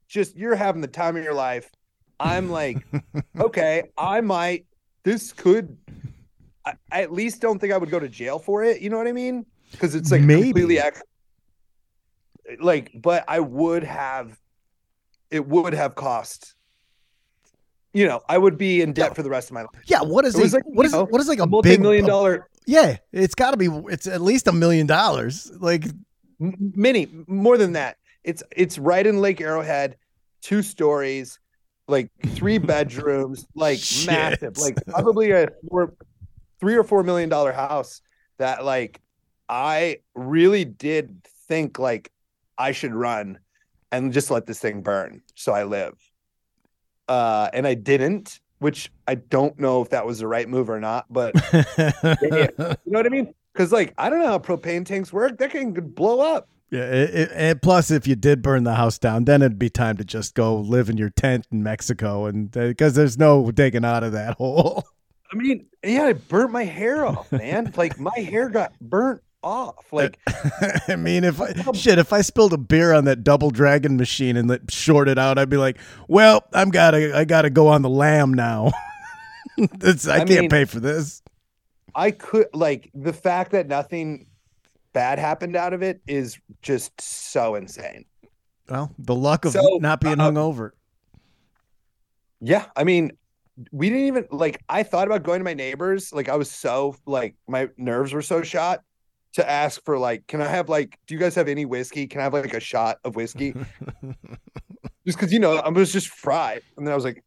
[0.08, 1.70] just you're having the time of your life
[2.20, 2.78] i'm like
[3.40, 4.66] okay i might
[5.04, 5.78] this could
[6.92, 8.98] I, I at least don't think i would go to jail for it you know
[8.98, 10.44] what i mean because it's like Maybe.
[10.44, 10.80] completely
[12.60, 14.40] like but i would have
[15.30, 16.56] it would have cost
[17.94, 20.26] you know i would be in debt for the rest of my life Yeah, what
[20.26, 23.36] is It like, what is know, what is like a, big multi-million dollar Yeah, it's
[23.36, 23.68] got to be.
[23.92, 25.52] It's at least a million dollars.
[25.60, 25.86] Like
[26.40, 29.98] many more than that it's it's right in lake arrowhead
[30.42, 31.40] two stories
[31.88, 34.08] like three bedrooms like Shit.
[34.08, 35.94] massive like probably a four
[36.60, 38.02] three or four million dollar house
[38.38, 39.02] that like
[39.48, 42.12] i really did think like
[42.58, 43.40] i should run
[43.92, 45.94] and just let this thing burn so i live
[47.08, 50.80] uh and i didn't which i don't know if that was the right move or
[50.80, 55.12] not but you know what i mean because like i don't know how propane tanks
[55.12, 56.84] work that can blow up yeah.
[56.84, 59.98] It, it, and plus, if you did burn the house down, then it'd be time
[59.98, 64.04] to just go live in your tent in Mexico, and because there's no digging out
[64.04, 64.84] of that hole.
[65.32, 67.72] I mean, yeah, I burnt my hair off, man.
[67.78, 69.92] like my hair got burnt off.
[69.92, 70.20] Like
[70.88, 74.38] I mean, if I shit, if I spilled a beer on that double dragon machine
[74.38, 77.82] and let short it out, I'd be like, "Well, I'm gotta, I gotta go on
[77.82, 78.72] the lamb now.
[79.60, 79.64] I,
[80.10, 81.22] I can't mean- pay for this."
[81.96, 84.28] I could like the fact that nothing
[84.94, 88.06] bad happened out of it is just so insane.
[88.70, 90.72] Well, the luck of So, not being uh, hungover.
[92.42, 93.12] Yeah, I mean,
[93.72, 96.96] we didn't even like I thought about going to my neighbors, like I was so
[97.06, 98.84] like my nerves were so shot
[99.34, 102.08] to ask for like, can I have like, do you guys have any whiskey?
[102.08, 103.54] Can I have like a shot of whiskey?
[105.06, 107.24] just because you know I was just fried, and then I was like,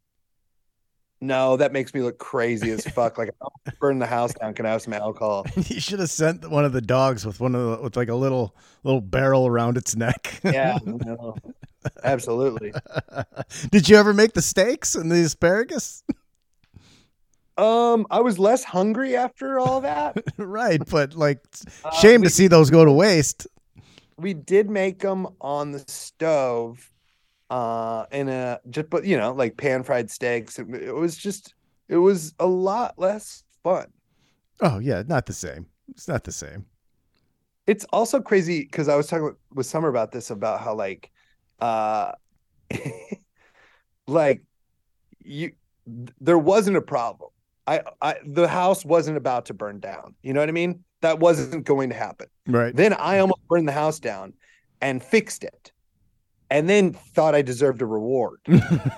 [1.21, 3.17] no, that makes me look crazy as fuck.
[3.17, 4.53] Like I'll burn the house down.
[4.53, 5.45] Can I have some alcohol?
[5.55, 8.15] You should have sent one of the dogs with one of the, with like a
[8.15, 10.39] little little barrel around its neck.
[10.43, 11.35] Yeah, no,
[12.03, 12.73] absolutely.
[13.71, 16.03] Did you ever make the steaks and the asparagus?
[17.57, 20.17] Um, I was less hungry after all that.
[20.37, 21.39] right, but like,
[21.83, 23.47] Uh, shame we, to see those go to waste.
[24.17, 26.91] we did make them on the stove,
[27.49, 30.57] uh, in a just but you know like pan fried steaks.
[30.57, 31.53] It, it was just
[31.89, 33.87] it was a lot less fun.
[34.61, 35.67] Oh yeah, not the same.
[35.89, 36.65] It's not the same.
[37.67, 41.11] It's also crazy because I was talking with, with Summer about this about how like,
[41.59, 42.13] uh,
[44.07, 44.43] like
[45.23, 45.51] you
[46.19, 47.29] there wasn't a problem.
[47.67, 50.15] I, I the house wasn't about to burn down.
[50.21, 50.83] You know what I mean?
[51.01, 52.27] That wasn't going to happen.
[52.47, 52.75] Right.
[52.75, 54.33] Then I almost burned the house down
[54.81, 55.71] and fixed it.
[56.49, 58.39] And then thought I deserved a reward.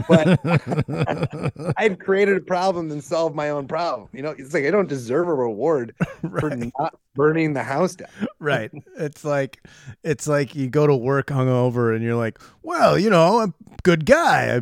[0.09, 0.39] But
[1.77, 4.09] I'd created a problem and solved my own problem.
[4.11, 8.09] You know, it's like I don't deserve a reward for not burning the house down.
[8.39, 8.71] right.
[8.97, 9.65] It's like
[10.03, 13.75] it's like you go to work hungover and you're like, well, you know, I'm a
[13.83, 14.57] good guy.
[14.57, 14.61] I,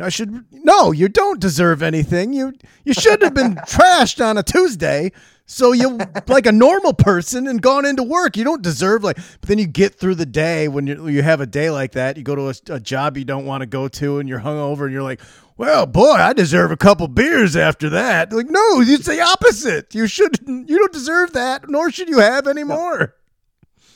[0.00, 2.32] I should no, you don't deserve anything.
[2.32, 2.52] You
[2.84, 5.12] you should have been trashed on a Tuesday.
[5.46, 8.36] So you like a normal person and gone into work.
[8.36, 9.16] You don't deserve like.
[9.16, 12.16] But then you get through the day when you you have a day like that.
[12.16, 14.84] You go to a, a job you don't want to go to, and you're hungover,
[14.84, 15.20] and you're like,
[15.56, 19.94] "Well, boy, I deserve a couple beers after that." Like, no, it's the opposite.
[19.94, 20.68] You shouldn't.
[20.68, 23.14] You don't deserve that, nor should you have any more.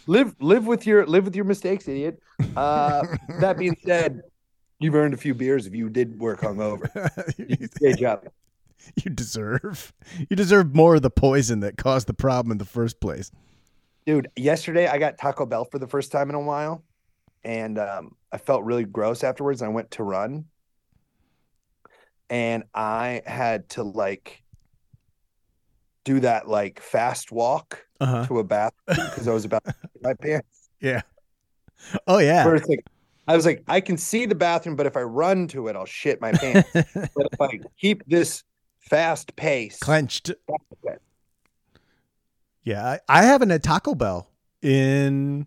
[0.06, 2.20] Live live with your live with your mistakes, idiot.
[2.56, 3.02] Uh,
[3.40, 4.20] that being said,
[4.80, 6.88] you've earned a few beers if you did work hungover.
[7.80, 8.26] Great job.
[9.04, 9.92] you deserve.
[10.30, 13.30] You deserve more of the poison that caused the problem in the first place.
[14.06, 16.82] Dude, yesterday I got Taco Bell for the first time in a while,
[17.44, 19.60] and um, I felt really gross afterwards.
[19.62, 20.46] I went to run,
[22.30, 24.42] and I had to like
[26.04, 28.24] do that like fast walk Uh-huh.
[28.26, 30.70] to a bathroom because I was about to my pants.
[30.80, 31.02] Yeah.
[32.06, 32.48] Oh yeah.
[32.54, 32.84] It's like
[33.28, 35.84] I was like, I can see the bathroom, but if I run to it, I'll
[35.84, 36.70] shit my pants.
[36.72, 38.42] but if I keep this
[38.80, 40.32] fast pace, Clenched.
[42.64, 44.30] Yeah, I, I haven't had Taco Bell
[44.62, 45.46] in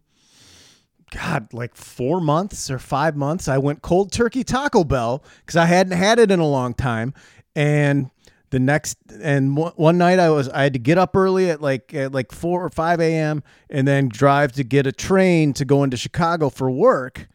[1.12, 3.48] God, like four months or five months.
[3.48, 7.16] I went cold turkey Taco Bell because I hadn't had it in a long time,
[7.56, 8.12] and
[8.52, 11.62] the next and one one night I was I had to get up early at
[11.62, 13.42] like at like four or five a.m.
[13.72, 17.28] and then drive to get a train to go into Chicago for work,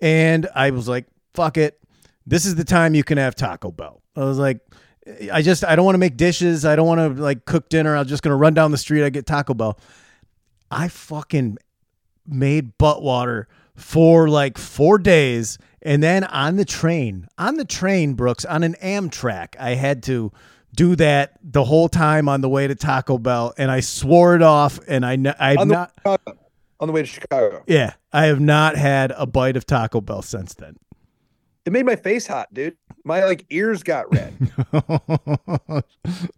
[0.00, 1.78] and I was like, "Fuck it,
[2.26, 4.60] this is the time you can have Taco Bell." I was like.
[5.32, 6.64] I just I don't want to make dishes.
[6.64, 7.96] I don't want to like cook dinner.
[7.96, 9.02] I'm just gonna run down the street.
[9.04, 9.78] I get Taco Bell.
[10.70, 11.56] I fucking
[12.28, 18.12] made butt water for like four days, and then on the train, on the train,
[18.12, 20.30] Brooks, on an Amtrak, I had to
[20.76, 24.42] do that the whole time on the way to Taco Bell, and I swore it
[24.42, 24.78] off.
[24.86, 26.20] And I n- I've on the, not,
[26.80, 27.62] on the way to Chicago.
[27.66, 30.76] yeah, I have not had a bite of Taco Bell since then.
[31.66, 32.76] It made my face hot, dude.
[33.04, 34.34] My like ears got red.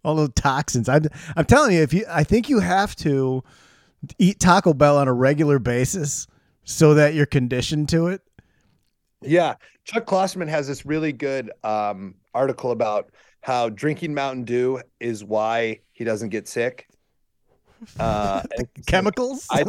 [0.03, 0.89] all those toxins.
[0.89, 3.43] I'm I'm telling you, if you I think you have to
[4.19, 6.27] eat Taco Bell on a regular basis
[6.65, 8.21] so that you're conditioned to it.
[9.21, 9.55] yeah.
[9.85, 15.81] Chuck Klosterman has this really good um, article about how drinking Mountain Dew is why
[15.91, 16.87] he doesn't get sick.
[17.99, 19.45] Uh, and it's like- Chemicals?
[19.51, 19.65] I-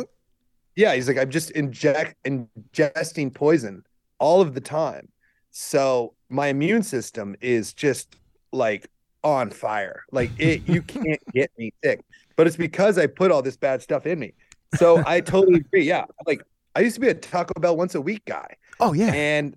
[0.77, 3.85] yeah, he's like, I'm just inject ingesting poison
[4.19, 5.09] all of the time.
[5.51, 8.17] So my immune system is just
[8.53, 8.89] like
[9.23, 10.05] on fire.
[10.11, 12.01] Like it, you can't get me sick.
[12.37, 14.33] But it's because I put all this bad stuff in me.
[14.75, 15.85] So I totally agree.
[15.85, 16.05] Yeah.
[16.27, 16.43] Like
[16.75, 18.57] I used to be a Taco Bell once a week guy.
[18.81, 19.13] oh yeah.
[19.15, 19.57] And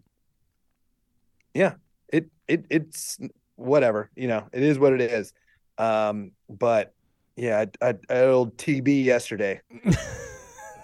[1.53, 1.73] yeah,
[2.09, 3.17] it it it's
[3.55, 5.33] whatever, you know, it is what it is.
[5.79, 6.93] Um, but
[7.35, 9.61] yeah, I, I, I had old TB yesterday.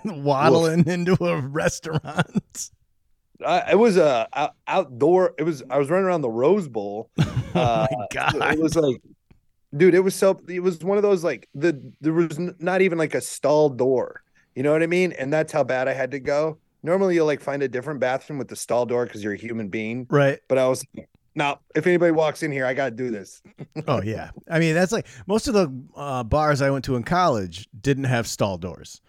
[0.24, 2.70] Waddling into a restaurant.
[3.46, 5.34] I, it was a out, outdoor.
[5.38, 7.10] It was I was running around the Rose Bowl.
[7.18, 8.54] Uh, oh my god.
[8.54, 9.02] It was like,
[9.76, 10.40] dude, it was so.
[10.48, 13.70] It was one of those like the there was n- not even like a stall
[13.70, 14.24] door.
[14.56, 15.12] You know what I mean?
[15.14, 16.60] And that's how bad I had to go.
[16.84, 19.70] Normally, you'll like find a different bathroom with the stall door because you're a human
[19.70, 20.06] being.
[20.10, 20.40] right.
[20.48, 20.86] But I was
[21.36, 21.60] now.
[21.76, 23.42] If anybody walks in here, I got to do this.
[23.88, 24.30] Oh yeah.
[24.50, 28.04] I mean, that's like most of the uh, bars I went to in college didn't
[28.04, 29.02] have stall doors,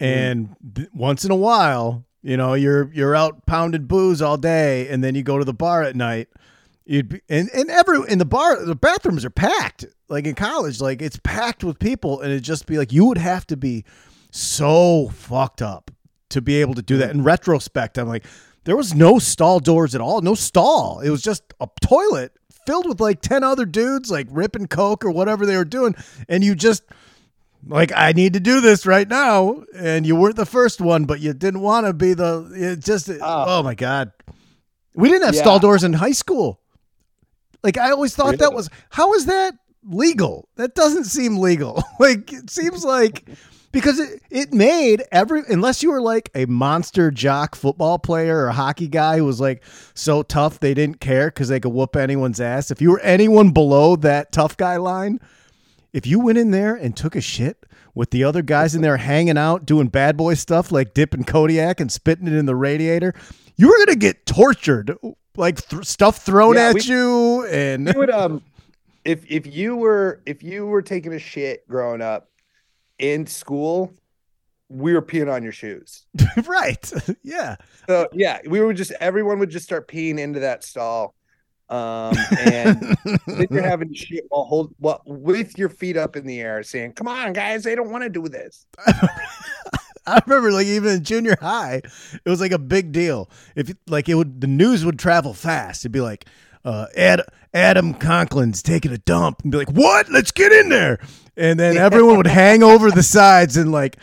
[0.00, 4.88] and th- once in a while, you know, you're you're out pounding booze all day,
[4.88, 6.28] and then you go to the bar at night.
[6.84, 9.86] You'd be, and and every in the bar, the bathrooms are packed.
[10.08, 13.18] Like in college, like it's packed with people, and it'd just be like you would
[13.18, 13.84] have to be
[14.30, 15.90] so fucked up
[16.30, 17.10] to be able to do that.
[17.10, 17.14] Mm.
[17.14, 18.24] In retrospect, I'm like,
[18.64, 21.00] there was no stall doors at all, no stall.
[21.00, 22.32] It was just a toilet
[22.66, 25.94] filled with like 10 other dudes like ripping coke or whatever they were doing
[26.28, 26.82] and you just
[27.66, 31.20] like I need to do this right now and you weren't the first one but
[31.20, 33.44] you didn't want to be the it just Ah.
[33.58, 34.12] oh my god.
[34.94, 35.42] We didn't have Yeah.
[35.42, 36.60] stall doors in high school.
[37.62, 38.54] Like I always thought that Really?
[38.56, 40.48] was how is that legal?
[40.56, 41.82] That doesn't seem legal.
[42.00, 43.28] like it seems like
[43.72, 48.50] because it, it made every unless you were like a monster jock football player or
[48.50, 49.62] hockey guy who was like
[49.94, 52.70] so tough they didn't care because they could whoop anyone's ass.
[52.70, 55.20] If you were anyone below that tough guy line,
[55.92, 58.96] if you went in there and took a shit with the other guys in there
[58.96, 63.14] hanging out doing bad boy stuff like dipping Kodiak and spitting it in the radiator,
[63.56, 64.96] you were gonna get tortured,
[65.36, 68.42] like th- stuff thrown Yeah, at we- you and You would um,
[69.04, 72.28] if if you were if you were taking a shit growing up
[72.98, 73.92] in school,
[74.68, 76.06] we were peeing on your shoes.
[76.46, 76.92] right,
[77.24, 77.56] yeah.
[77.88, 81.14] So yeah, we would just everyone would just start peeing into that stall.
[81.70, 86.40] Um, and then you're having shit while hold well with your feet up in the
[86.40, 88.66] air, saying, "Come on, guys, they don't want to do this."
[90.06, 91.82] I remember like even in junior high,
[92.24, 93.30] it was like a big deal.
[93.54, 95.82] If like it would the news would travel fast.
[95.82, 96.24] It'd be like
[96.64, 97.22] uh Ad,
[97.54, 100.10] Adam Conklin's taking a dump and be like, "What?
[100.10, 100.98] Let's get in there."
[101.36, 103.96] And then everyone would hang over the sides and like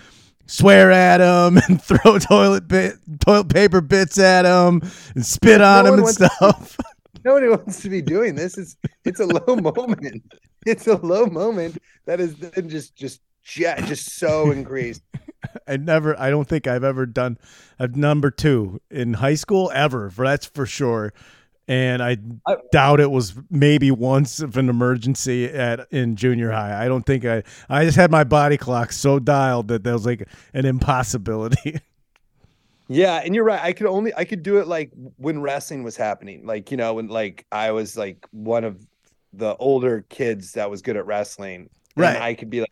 [0.45, 4.81] swear at him and throw toilet bit toilet paper bits at him
[5.15, 6.77] and spit on No him and wants to- stuff.
[7.23, 8.57] Nobody wants to be doing this.
[8.57, 10.23] It's it's a low moment.
[10.65, 15.01] It's a low moment that is then just just jet just so increased.
[15.67, 17.37] I never I don't think I've ever done
[17.79, 20.09] a number 2 in high school ever.
[20.09, 21.13] For that's for sure.
[21.69, 26.83] And I I- doubt it was maybe once of an emergency at in junior high.
[26.83, 30.05] I don't think I I just had my body clock so dialed that that was
[30.05, 31.79] like an impossibility.
[32.87, 33.61] Yeah, and you're right.
[33.61, 36.45] I could only I could do it like when wrestling was happening.
[36.45, 38.85] Like, you know, when like I was like one of
[39.33, 41.69] the older kids that was good at wrestling.
[41.97, 42.17] and Right.
[42.17, 42.71] I could be like,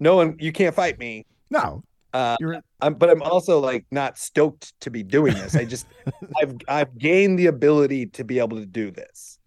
[0.00, 1.26] no one you can't fight me.
[1.50, 2.36] No, Uh
[2.80, 5.56] I'm, but I'm also like not stoked to be doing this.
[5.56, 5.86] I just
[6.42, 9.38] I've I've gained the ability to be able to do this.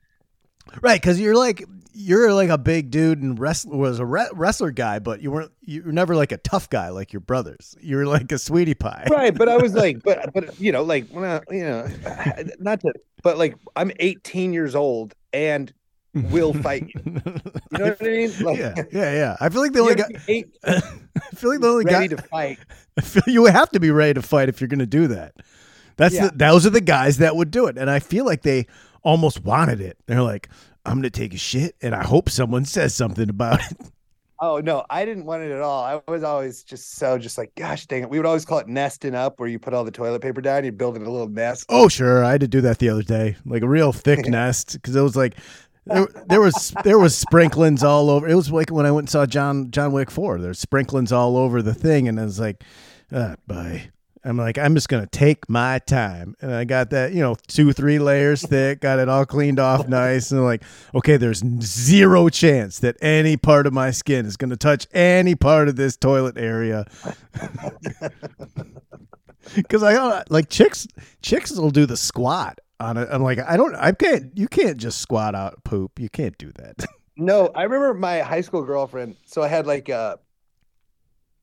[0.82, 1.63] Right because you're like
[1.97, 5.51] you're like a big dude and wrestler was a re- wrestler guy, but you weren't
[5.62, 7.75] you were never like a tough guy like your brothers.
[7.80, 9.08] You were like a sweetie pie.
[9.10, 11.88] Right, but I was like, but but you know, like when I, you know,
[12.60, 15.73] not to, but like I'm 18 years old and
[16.13, 17.01] will fight you.
[17.06, 18.32] You know what I mean?
[18.41, 19.38] Like, yeah, yeah, yeah.
[19.39, 20.10] I feel like the only guy.
[20.28, 20.80] eight, I
[21.36, 22.15] feel like the only ready guy.
[22.15, 22.60] to fight.
[22.97, 25.34] I feel you have to be ready to fight if you're going to do that.
[25.97, 26.28] That's Yeah.
[26.28, 28.67] the, those are the guys that would do it, and I feel like they
[29.05, 29.97] almost wanted it.
[30.07, 30.49] They're like,
[30.85, 33.77] I'm going to take a shit, and I hope someone says something about it.
[34.37, 35.81] Oh no, I didn't want it at all.
[35.81, 38.09] I was always just so just like, gosh dang it.
[38.09, 40.65] We would always call it nesting up, where you put all the toilet paper down,
[40.65, 41.65] you build it a little nest.
[41.69, 44.73] Oh, sure, I had to do that the other day, like a real thick nest,
[44.73, 45.37] because it was like
[45.85, 48.27] there, there was there was sprinklings all over.
[48.27, 50.39] It was like when I went and saw John John Wick Four.
[50.39, 52.61] There's sprinklings all over the thing, and I was like,
[53.13, 53.89] uh, bye.
[54.25, 57.71] I'm like, I'm just gonna take my time, and I got that, you know, two
[57.73, 62.79] three layers thick, got it all cleaned off nice, and like, okay, there's zero chance
[62.79, 66.85] that any part of my skin is gonna touch any part of this toilet area.
[69.53, 70.88] Because I don't like chicks.
[71.21, 73.07] Chicks will do the squat on it.
[73.11, 73.75] I'm like, I don't.
[73.75, 74.35] I can't.
[74.35, 75.99] You can't just squat out poop.
[75.99, 76.85] You can't do that.
[77.17, 79.15] No, I remember my high school girlfriend.
[79.25, 80.19] So I had like a,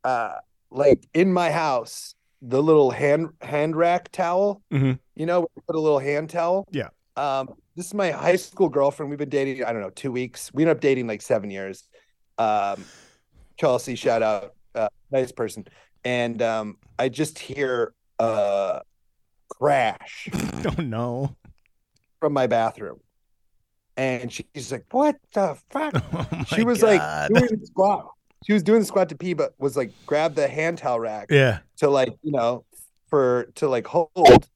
[0.05, 0.35] uh,
[0.71, 4.61] like in my house, the little hand hand rack towel.
[4.73, 4.99] Mhm.
[5.15, 6.67] You know, put a little hand towel.
[6.73, 6.89] Yeah.
[7.17, 9.09] Um, this is my high school girlfriend.
[9.11, 9.65] We've been dating.
[9.65, 10.51] I don't know, two weeks.
[10.53, 11.87] We ended up dating like seven years.
[12.39, 12.85] Um,
[13.59, 15.67] Chelsea, shout out, uh, nice person.
[16.05, 18.81] And um, I just hear uh
[19.49, 20.29] crash
[20.65, 21.37] oh no.
[22.21, 22.99] from my bathroom.
[23.97, 25.95] And she's like, What the fuck?
[26.13, 27.31] Oh she was God.
[27.31, 28.11] like doing squat.
[28.47, 31.29] She was doing the squat to pee, but was like grab the hand towel rack
[31.31, 31.61] yeah.
[31.79, 32.65] to like, you know,
[33.09, 34.49] for to like hold.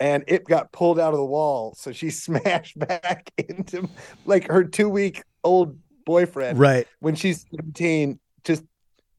[0.00, 1.74] And it got pulled out of the wall.
[1.76, 3.88] So she smashed back into
[4.26, 6.86] like her two week old boyfriend Right.
[7.00, 8.64] when she's 17, just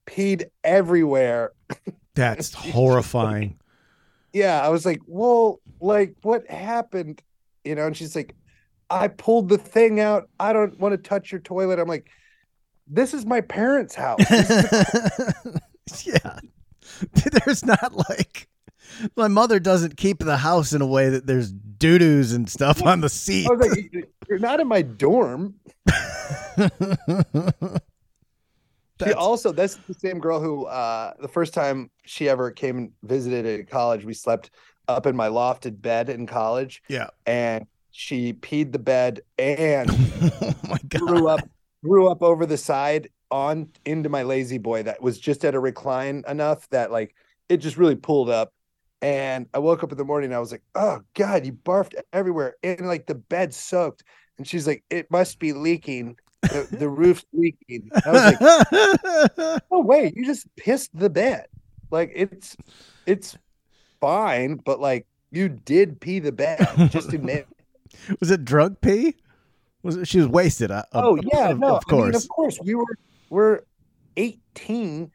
[0.06, 1.51] peed everywhere.
[2.15, 3.60] That's horrifying.
[4.34, 4.62] Yeah.
[4.62, 7.21] I was like, Well, like, what happened?
[7.63, 8.36] You know, and she's like,
[8.89, 10.30] I pulled the thing out.
[10.38, 11.80] I don't want to touch your toilet.
[11.80, 12.10] I'm like,
[12.87, 14.19] this is my parents' house.
[16.05, 16.39] yeah.
[17.45, 18.47] There's not like
[19.15, 22.81] my mother doesn't keep the house in a way that there's doo doos and stuff
[22.83, 23.47] on the seat.
[23.47, 25.55] I was like, you're not in my dorm.
[29.03, 32.91] She also that's the same girl who uh the first time she ever came and
[33.03, 34.51] visited at college, we slept
[34.87, 37.07] up in my lofted bed in college yeah.
[37.25, 41.01] and she peed the bed and oh my god.
[41.01, 41.41] grew up
[41.85, 45.59] grew up over the side on into my lazy boy that was just at a
[45.59, 47.15] recline enough that like
[47.49, 48.51] it just really pulled up.
[49.01, 51.93] And i woke up in the morning and i was like oh god you barfed
[52.11, 52.55] everywhere.
[52.63, 54.03] And like the bed soaked.
[54.37, 56.17] And she's like it must be leaking.
[56.41, 57.89] The, the roof's leaking.
[58.05, 61.47] I was like oh wait you just pissed the bed.
[61.91, 62.55] Like it's
[63.05, 63.37] it's
[64.01, 67.47] fine but like you did pee the bed just admit.
[68.19, 69.15] Was it drug pee?
[69.85, 70.71] Was she was wasted?
[70.71, 72.23] uh, Oh of- yeah, of, no, of I mean, course.
[72.23, 72.97] of course, we were
[73.29, 73.59] we're
[74.17, 75.11] eighteen,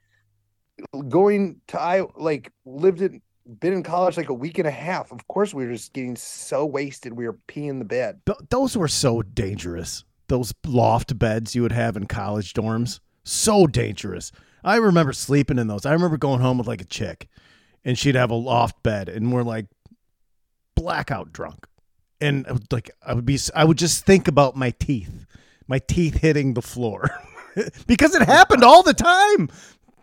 [1.09, 3.21] going to I like lived in
[3.59, 5.11] been in college like a week and a half.
[5.11, 7.13] Of course, we were just getting so wasted.
[7.15, 8.21] We were peeing the bed.
[8.27, 10.05] Th- those were so dangerous.
[10.29, 14.31] Those loft beds you would have in college dorms, so dangerous.
[14.63, 15.85] I remember sleeping in those.
[15.85, 17.27] I remember going home with like a chick,
[17.85, 19.67] and she'd have a loft bed, and we're like
[20.77, 21.67] blackout drunk,
[22.21, 25.27] and I would like I would be I would just think about my teeth,
[25.67, 27.11] my teeth hitting the floor,
[27.87, 29.49] because it happened all the time.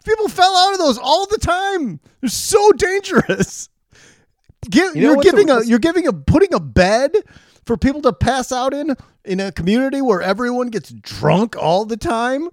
[0.05, 1.99] People fell out of those all the time.
[2.21, 3.69] They're so dangerous.
[4.69, 7.11] Give, You know what's giving the- a you're giving a putting a bed
[7.65, 11.97] for people to pass out in in a community where everyone gets drunk all the
[11.97, 12.49] time.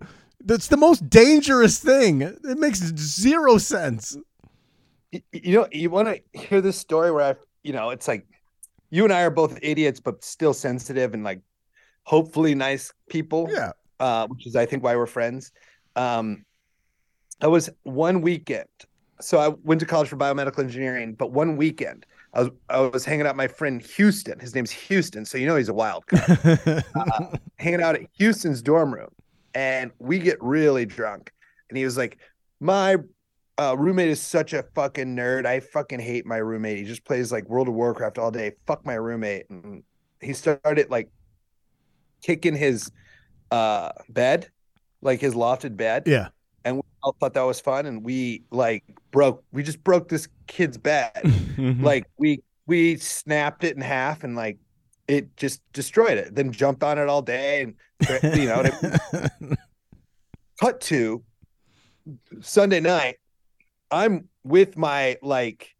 [0.47, 2.21] That's the most dangerous thing.
[2.23, 4.17] It makes zero sense.
[5.13, 8.27] Y- You know, you want to hear this story where I, you know, it's like
[8.95, 11.41] you and I are both idiots, but still sensitive and like
[12.05, 13.49] hopefully nice people.
[13.51, 13.73] Yeah.
[13.99, 15.51] uh, which is I think why we're friends.
[15.97, 16.45] Um,
[17.41, 18.69] I was one weekend,
[19.21, 23.05] so I went to college for biomedical engineering, but one weekend I was I was
[23.05, 24.39] hanging out my friend Houston.
[24.39, 26.85] His name's Houston, so you know he's a wild guy.
[27.59, 29.11] hanging out at Houston's dorm room,
[29.57, 31.33] and we get really drunk,
[31.69, 32.19] and he was like,
[32.61, 32.99] "My
[33.59, 35.47] uh, roommate is such a fucking nerd.
[35.47, 36.79] I fucking hate my roommate.
[36.79, 38.53] He just plays like World of Warcraft all day.
[38.67, 39.49] Fuck my roommate.
[39.51, 39.83] And
[40.21, 41.11] he started like
[42.23, 42.91] kicking his
[43.51, 44.51] uh bed,
[45.03, 46.05] like his lofted bed.
[46.07, 46.29] Yeah.
[46.65, 47.87] And we all thought that was fun.
[47.87, 51.13] And we like broke, we just broke this kid's bed.
[51.55, 51.85] Mm-hmm.
[51.85, 54.59] like we we snapped it in half and like
[55.07, 56.35] it just destroyed it.
[56.35, 57.75] Then jumped on it all day and
[58.37, 58.65] you know.
[60.61, 61.23] cut to
[62.41, 63.17] Sunday night.
[63.91, 65.75] I'm with my like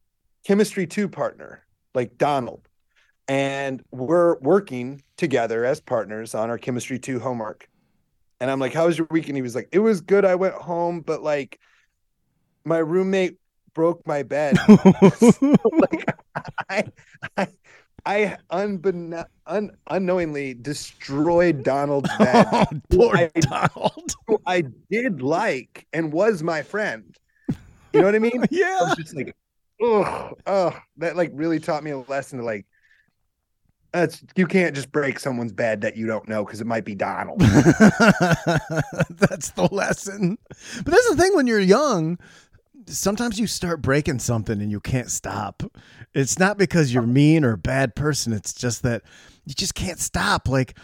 [0.47, 2.69] chemistry two partner, like Donald,
[3.29, 7.69] and we're working together as partners on our chemistry two homework.
[8.41, 10.25] And I'm like, "How was your weekend?" He was like, "It was good.
[10.25, 11.59] I went home, but like,
[12.65, 13.37] my roommate
[13.75, 14.57] broke my bed.
[14.69, 16.15] like,
[16.69, 16.85] I,
[17.37, 17.49] I,
[18.07, 22.47] I unbeknown, un, unknowingly destroyed Donald's bed.
[22.53, 24.15] oh, poor I- Donald.
[24.27, 27.17] who I did like and was my friend.
[27.95, 28.39] You know what I mean?
[28.43, 28.81] I yeah.
[28.81, 29.35] was just like,
[29.81, 32.67] oh, oh, that like really taught me a lesson to like,
[33.93, 36.97] that's you can't just break someone's bed that you don't know because it might be
[36.97, 37.39] Donald.
[37.41, 40.37] that's the lesson.
[40.49, 42.19] But that's the thing when you're young,
[42.87, 45.63] sometimes you start breaking something and you can't stop.
[46.13, 48.33] It's not because you're mean or a bad person.
[48.33, 49.03] It's just that
[49.45, 50.49] you just can't stop.
[50.49, 50.77] Like,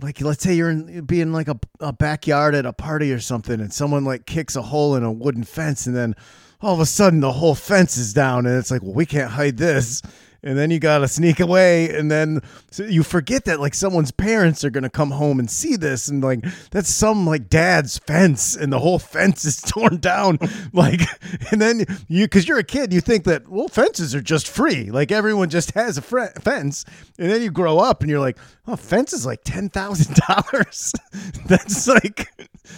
[0.00, 3.20] like let's say you're in be in like a, a backyard at a party or
[3.20, 6.14] something and someone like kicks a hole in a wooden fence and then
[6.60, 9.30] all of a sudden the whole fence is down and it's like well we can't
[9.30, 10.02] hide this
[10.44, 12.40] and then you gotta sneak away and then
[12.70, 16.22] so you forget that like someone's parents are gonna come home and see this and
[16.22, 20.38] like that's some like dad's fence and the whole fence is torn down.
[20.72, 21.00] Like
[21.52, 24.90] and then you because you're a kid you think that well fences are just free.
[24.90, 26.84] Like everyone just has a fre- fence
[27.18, 30.92] and then you grow up and you're like oh fence is like ten thousand dollars?
[31.46, 32.30] That's like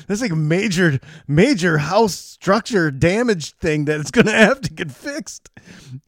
[0.07, 4.91] that's like a major major house structure damage thing that it's gonna have to get
[4.91, 5.51] fixed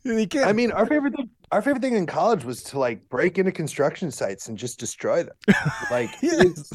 [0.05, 2.79] and you can't I mean, our favorite thing, our favorite thing in college was to
[2.79, 5.35] like break into construction sites and just destroy them.
[5.91, 6.71] Like, Yes.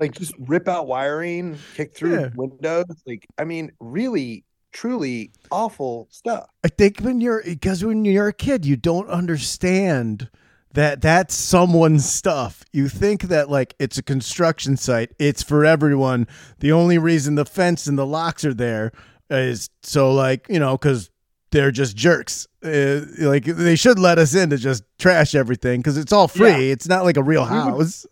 [0.00, 2.28] like just rip out wiring, kick through Yeah.
[2.34, 2.84] windows.
[3.06, 6.50] Like, I mean, really, truly awful stuff.
[6.64, 10.28] I think when you're because when you're a kid, you don't understand
[10.74, 12.64] that that's someone's stuff.
[12.72, 16.26] You think that like it's a construction site, it's for everyone.
[16.58, 18.92] The only reason the fence and the locks are there
[19.30, 21.10] is so like you know because
[21.50, 22.48] they're just jerks.
[22.64, 26.50] Uh, like they should let us in to just trash everything because it's all free.
[26.50, 26.72] Yeah.
[26.72, 28.06] It's not like a real house.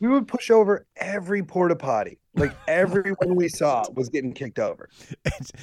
[0.00, 2.18] We would push over every porta potty.
[2.34, 4.88] Like everyone we saw was getting kicked over.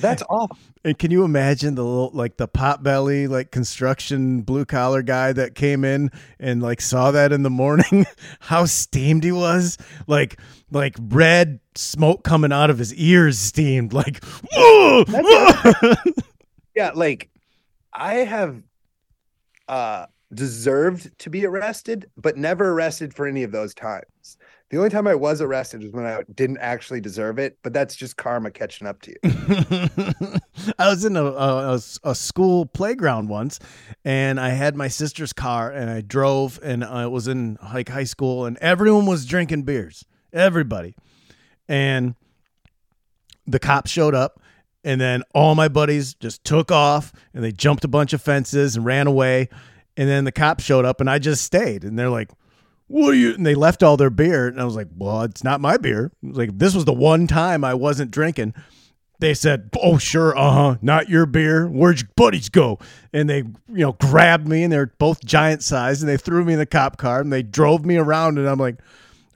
[0.01, 0.57] That's awful.
[0.83, 5.31] And can you imagine the little like the pot belly like construction blue collar guy
[5.33, 8.05] that came in and like saw that in the morning?
[8.41, 9.77] How steamed he was?
[10.07, 14.23] Like like red smoke coming out of his ears steamed like
[14.53, 15.03] "Whoa!"
[16.75, 17.29] Yeah, like
[17.91, 18.61] I have
[19.67, 24.38] uh deserved to be arrested, but never arrested for any of those times.
[24.69, 27.95] The only time I was arrested was when I didn't actually deserve it, but that's
[27.95, 30.39] just karma catching up to you.
[30.78, 33.59] I was in a, a, a- school playground once,
[34.03, 38.03] and I had my sister's car, and I drove, and I was in like high
[38.03, 40.03] school, and everyone was drinking beers,
[40.34, 40.95] everybody,
[41.69, 42.15] and
[43.45, 44.41] the cops showed up,
[44.84, 48.75] and then all my buddies just took off, and they jumped a bunch of fences
[48.75, 49.47] and ran away,
[49.98, 52.32] and then the cops showed up, and I just stayed, and they're like.
[52.89, 53.34] What are you?
[53.34, 56.10] And they left all their beer, and I was like, "Well, it's not my beer."
[56.24, 58.54] Like this was the one time I wasn't drinking
[59.20, 61.68] they said, "Oh, sure, uh huh, not your beer.
[61.68, 62.80] Where'd your buddies go?"
[63.12, 66.54] And they, you know, grabbed me, and they're both giant size, and they threw me
[66.54, 68.78] in the cop car, and they drove me around, and I'm like,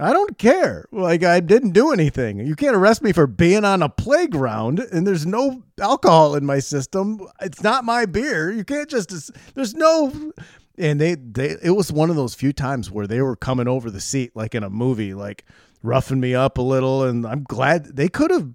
[0.01, 0.85] I don't care.
[0.91, 2.39] Like I didn't do anything.
[2.45, 6.59] You can't arrest me for being on a playground, and there's no alcohol in my
[6.59, 7.25] system.
[7.41, 8.51] It's not my beer.
[8.51, 9.31] You can't just.
[9.53, 10.33] There's no.
[10.77, 13.91] And they, they, it was one of those few times where they were coming over
[13.91, 15.45] the seat like in a movie, like
[15.83, 17.03] roughing me up a little.
[17.03, 18.49] And I'm glad they could have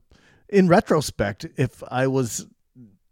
[0.49, 2.47] in retrospect, if I was,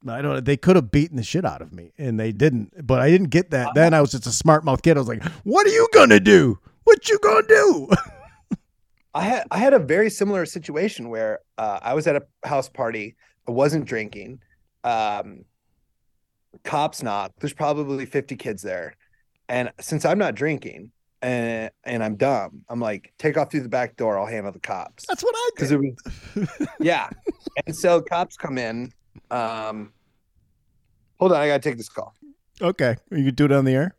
[0.06, 2.86] I don't know, they could have beaten the shit out of me and they didn't,
[2.86, 3.66] but I didn't get that.
[3.66, 3.72] Uh-huh.
[3.74, 4.96] Then I was just a smart mouth kid.
[4.96, 6.58] I was like, what are you going to do?
[6.84, 7.88] What you going to do?
[9.14, 12.68] I had I had a very similar situation where uh, I was at a house
[12.68, 13.16] party.
[13.46, 14.40] I wasn't drinking.
[14.82, 15.44] Um,
[16.64, 17.32] cops knock.
[17.40, 18.96] There's probably 50 kids there,
[19.48, 20.90] and since I'm not drinking
[21.22, 24.18] and and I'm dumb, I'm like, take off through the back door.
[24.18, 25.72] I'll handle the cops That's what I did.
[25.72, 25.80] it
[26.36, 27.08] was yeah.
[27.66, 28.90] And so cops come in.
[29.30, 29.92] Um,
[31.18, 32.14] hold on, I gotta take this call.
[32.60, 32.96] Okay.
[33.10, 33.96] You could do it on the air?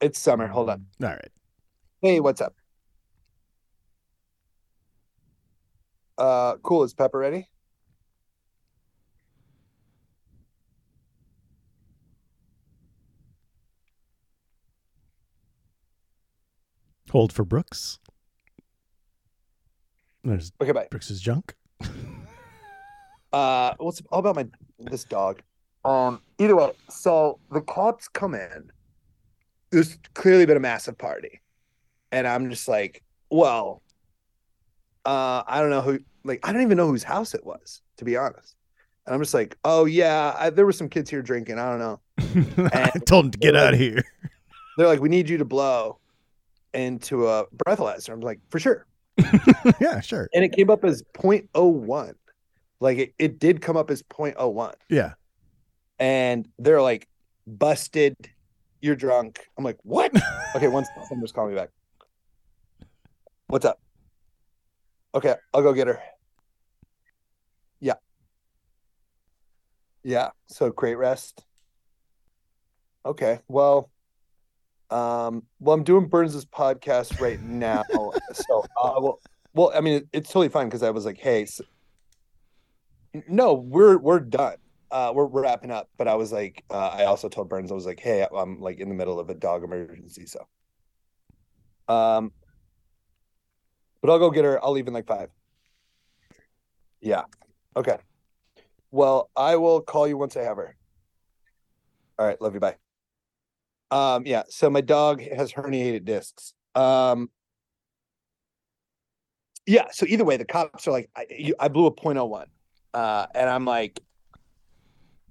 [0.00, 0.46] It's summer.
[0.48, 0.86] Hold on.
[1.02, 1.28] All right.
[2.00, 2.54] Hey, what's up?
[6.22, 6.84] Uh, cool.
[6.84, 7.48] Is Pepper ready?
[17.10, 17.98] Hold for Brooks.
[20.22, 20.86] There's okay, bye.
[20.92, 21.56] Brooks's junk.
[23.32, 24.46] uh, what's all about my
[24.78, 25.42] this dog?
[25.84, 28.70] Um, either way, so the cops come in.
[29.72, 31.40] There's clearly been a massive party,
[32.12, 33.82] and I'm just like, well,
[35.04, 36.00] uh, I don't know who.
[36.24, 38.56] Like, I don't even know whose house it was, to be honest.
[39.06, 41.58] And I'm just like, oh yeah, I, there were some kids here drinking.
[41.58, 42.00] I don't know.
[42.72, 44.04] I told them to get out of here.
[44.76, 45.98] They're like, we need you to blow
[46.72, 48.10] into a breathalyzer.
[48.10, 48.86] I'm like, for sure.
[49.80, 50.28] yeah, sure.
[50.32, 52.14] And it came up as 0.01.
[52.80, 54.74] Like it, it did come up as 0.01.
[54.88, 55.14] Yeah.
[55.98, 57.08] and they're like,
[57.46, 58.16] busted,
[58.80, 59.48] you're drunk.
[59.58, 60.12] I'm like, what?
[60.56, 61.70] okay, once somebody's calling me back.
[63.48, 63.80] What's up?
[65.14, 66.00] Okay, I'll go get her.
[67.80, 67.94] Yeah.
[70.02, 70.30] Yeah.
[70.46, 71.44] So great rest.
[73.04, 73.40] Okay.
[73.48, 73.90] Well,
[74.90, 77.82] um, well, I'm doing Burns's podcast right now.
[78.32, 79.20] so uh well
[79.54, 81.60] well, I mean it, it's totally fine because I was like, hey, s
[83.28, 84.56] no, we're we're done
[84.92, 87.74] uh, we're, we're wrapping up, but I was like, uh, I also told Burns, I
[87.74, 90.46] was like, hey, I'm like in the middle of a dog emergency, so,
[91.92, 92.30] um,
[94.02, 94.62] but I'll go get her.
[94.62, 95.30] I'll leave in like five.
[97.00, 97.22] Yeah.
[97.76, 97.96] Okay.
[98.90, 100.76] Well, I will call you once I have her.
[102.18, 102.40] All right.
[102.40, 102.60] Love you.
[102.60, 102.76] Bye.
[103.90, 104.42] Um, yeah.
[104.48, 106.52] So my dog has herniated discs.
[106.74, 107.30] Um,
[109.66, 109.86] yeah.
[109.92, 112.46] So either way, the cops are like, I, you, I blew a 0.01.
[112.92, 113.98] Uh, and I'm like,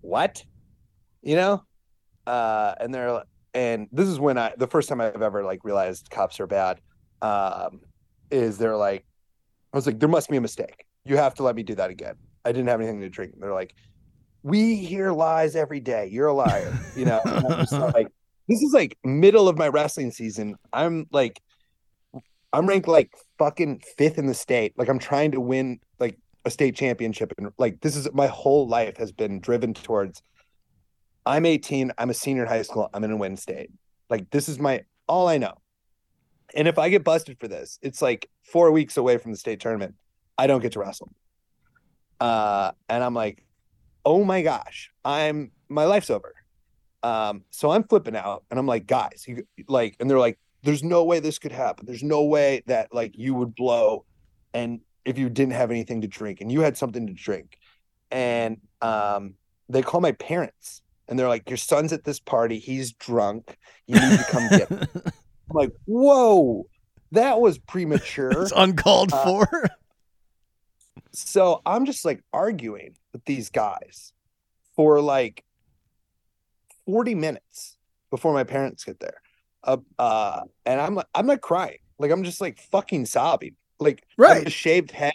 [0.02, 0.44] what
[1.22, 1.64] you know
[2.28, 6.10] uh and they're and this is when i the first time i've ever like realized
[6.10, 6.80] cops are bad
[7.22, 7.80] um
[8.32, 9.06] is they're like
[9.74, 10.86] i was like there must be a mistake.
[11.04, 12.16] You have to let me do that again.
[12.46, 13.34] I didn't have anything to drink.
[13.40, 13.76] They're like
[14.44, 16.08] we hear lies every day.
[16.08, 17.22] You're a liar you know?
[17.26, 18.08] And like
[18.48, 20.56] this is like middle of my wrestling season.
[20.74, 21.42] I'm like
[22.54, 24.74] i'm ranked like fucking fifth in the state.
[24.78, 27.34] Like i'm trying to win like a state championship.
[27.38, 30.22] And like this is my whole life has been driven towards
[31.26, 33.70] I'm 18, I'm a senior in high school, I'm in a win state.
[34.10, 35.54] Like this is my all I know.
[36.56, 39.60] And if I get busted for this, it's like 4 weeks away from the state
[39.60, 39.96] tournament.
[40.38, 41.14] I don't get to wrestle.
[42.20, 43.44] Uh and I'm like,
[44.06, 46.36] "Oh my gosh, I'm my life's over."
[47.04, 50.84] Um so I'm flipping out and I'm like, "Guys, you like and they're like, there's
[50.84, 51.86] no way this could happen.
[51.86, 54.06] There's no way that like you would blow
[54.54, 57.58] and if you didn't have anything to drink and you had something to drink.
[58.12, 59.36] And um,
[59.70, 62.60] they call my parents and they're like, Your son's at this party.
[62.60, 63.58] He's drunk.
[63.88, 64.88] You need to come get him.
[65.52, 66.66] I'm like, Whoa,
[67.12, 68.32] that was premature.
[68.42, 69.48] It's uncalled Uh, for.
[71.14, 74.14] so I'm just like arguing with these guys
[74.76, 75.44] for like
[76.86, 77.78] 40 minutes
[78.10, 79.22] before my parents get there.
[79.64, 81.78] Uh, uh, and I'm like, I'm not crying.
[82.00, 83.56] Like I'm just like fucking sobbing.
[83.80, 84.48] Like Right.
[84.48, 85.14] a shaved head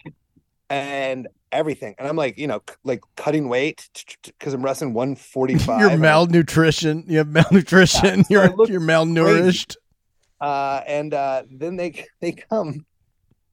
[0.70, 1.94] and everything.
[1.98, 3.88] And I'm like, you know, c- like cutting weight
[4.24, 5.80] because I'm wrestling 145.
[5.80, 7.04] You're malnutrition.
[7.08, 8.24] You have malnutrition.
[8.28, 9.76] Yeah, so you're you're malnourished.
[10.40, 12.86] Uh, and uh, then they they come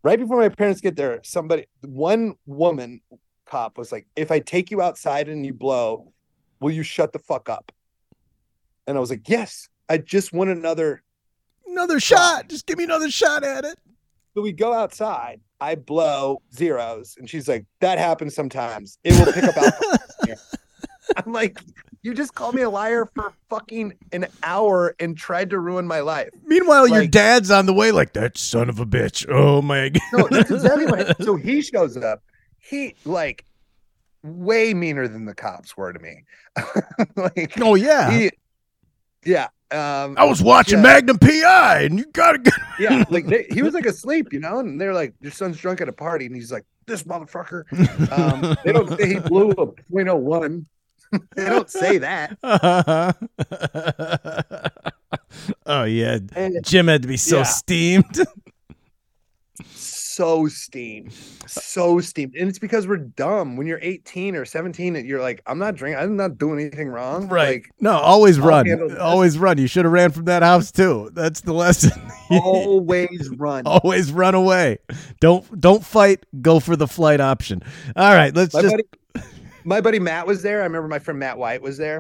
[0.04, 1.20] right before my parents get there.
[1.24, 3.02] Somebody, one woman
[3.46, 6.12] cop was like, "If I take you outside and you blow,
[6.60, 7.72] will you shut the fuck up?"
[8.88, 11.04] And I was like, "Yes, I just want another."
[11.66, 12.50] Another shot.
[12.50, 13.80] Just give me another shot at it.
[14.36, 15.40] So we go outside.
[15.62, 18.98] I blow zeros, and she's like, "That happens sometimes.
[19.04, 19.98] It will pick up alcohol."
[21.16, 21.60] here." I'm like,
[22.02, 26.00] "You just called me a liar for fucking an hour and tried to ruin my
[26.02, 29.26] life." Meanwhile, your dad's on the way, like that son of a bitch.
[29.30, 30.02] Oh my god.
[30.14, 31.22] No, that's exactly what.
[31.24, 32.22] So he shows up.
[32.60, 33.46] He like
[34.24, 36.24] way meaner than the cops were to me.
[37.16, 38.12] like, Oh yeah.
[38.12, 38.32] he,
[39.26, 39.48] yeah.
[39.72, 40.84] Um, I was watching Yeah.
[40.84, 42.54] Magnum PI, and you gotta get.
[42.80, 45.82] yeah, like they, he was like asleep, you know, and they're like, "Your son's drunk
[45.82, 47.64] at a party," and he's like, "This motherfucker."
[48.12, 50.66] Um, they don't say he blew a .01.
[51.36, 52.38] they don't say that.
[55.66, 57.44] oh yeah, And Jim had to be so Yeah.
[57.44, 58.22] steamed.
[59.74, 61.12] so steamed,
[61.48, 63.56] so steamed, and it's because we're dumb.
[63.58, 66.04] When you're 18 or 17, and you're like, "I'm not drinking.
[66.04, 67.62] I'm not doing anything wrong." Right.
[67.62, 68.98] Like, no, always I'll run.
[69.00, 69.58] Always run.
[69.58, 71.10] You should have ran from that house too.
[71.14, 71.92] That's the lesson.
[72.32, 73.64] always run.
[73.66, 74.78] always run away.
[75.20, 76.26] Don't don't fight.
[76.42, 77.64] Go for the flight option.
[77.96, 78.74] All right, let's my just.
[78.74, 78.84] buddy,
[79.66, 80.62] my buddy Matt was there.
[80.62, 82.00] I remember my friend Matt White was there.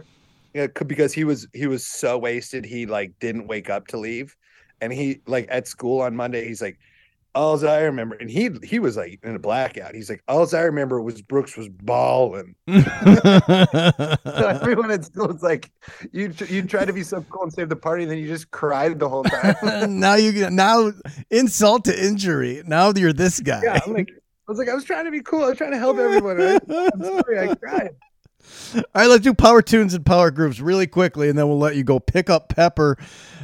[0.55, 3.97] Uh, yeah, because he was he was so wasted he like didn't wake up to
[3.97, 4.36] leave,
[4.82, 6.78] and he like at school on Monday he's like,
[7.36, 9.95] all I remember, and he he was like in a blackout.
[9.95, 12.55] He's like, all I remember was Brooks was bawling.
[14.34, 15.72] So everyone at school was like,
[16.11, 18.51] you you try to be so cool and save the party, and then you just
[18.51, 19.99] cried the whole time.
[19.99, 20.91] now you now
[21.30, 22.61] insult to injury.
[22.66, 23.61] Now you're this guy.
[23.64, 24.09] yeah, I'm like,
[24.51, 25.43] was like, I was trying to be cool.
[25.43, 26.41] I was trying to help everyone.
[26.41, 26.59] I,
[26.93, 27.95] I'm sorry, I cried.
[28.75, 31.75] All right, let's do power tunes and power groups really quickly, and then we'll let
[31.75, 32.97] you go pick up Pepper.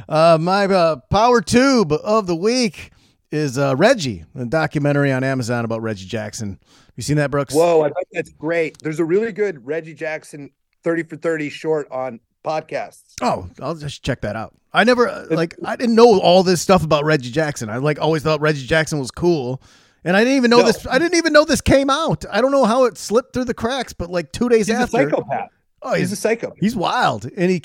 [0.08, 2.92] Uh, my uh, power tube of the week
[3.32, 6.58] is uh, Reggie, a documentary on Amazon about Reggie Jackson.
[6.96, 7.54] You seen that, Brooks?
[7.54, 8.78] Whoa, I think that's great.
[8.82, 10.50] There's a really good Reggie Jackson
[10.82, 13.14] 30 for 30 short on podcasts.
[13.22, 14.54] Oh, I'll just check that out.
[14.72, 17.68] I never uh, like I didn't know all this stuff about Reggie Jackson.
[17.68, 19.60] I like always thought Reggie Jackson was cool.
[20.04, 20.66] And I didn't even know No.
[20.66, 20.86] this.
[20.86, 22.24] I didn't even know this came out.
[22.30, 24.80] I don't know how it slipped through the cracks, but like two days He's a
[24.82, 25.50] after, psychopath.
[25.82, 26.54] oh, He's he's a psycho.
[26.58, 27.58] he's wild, and he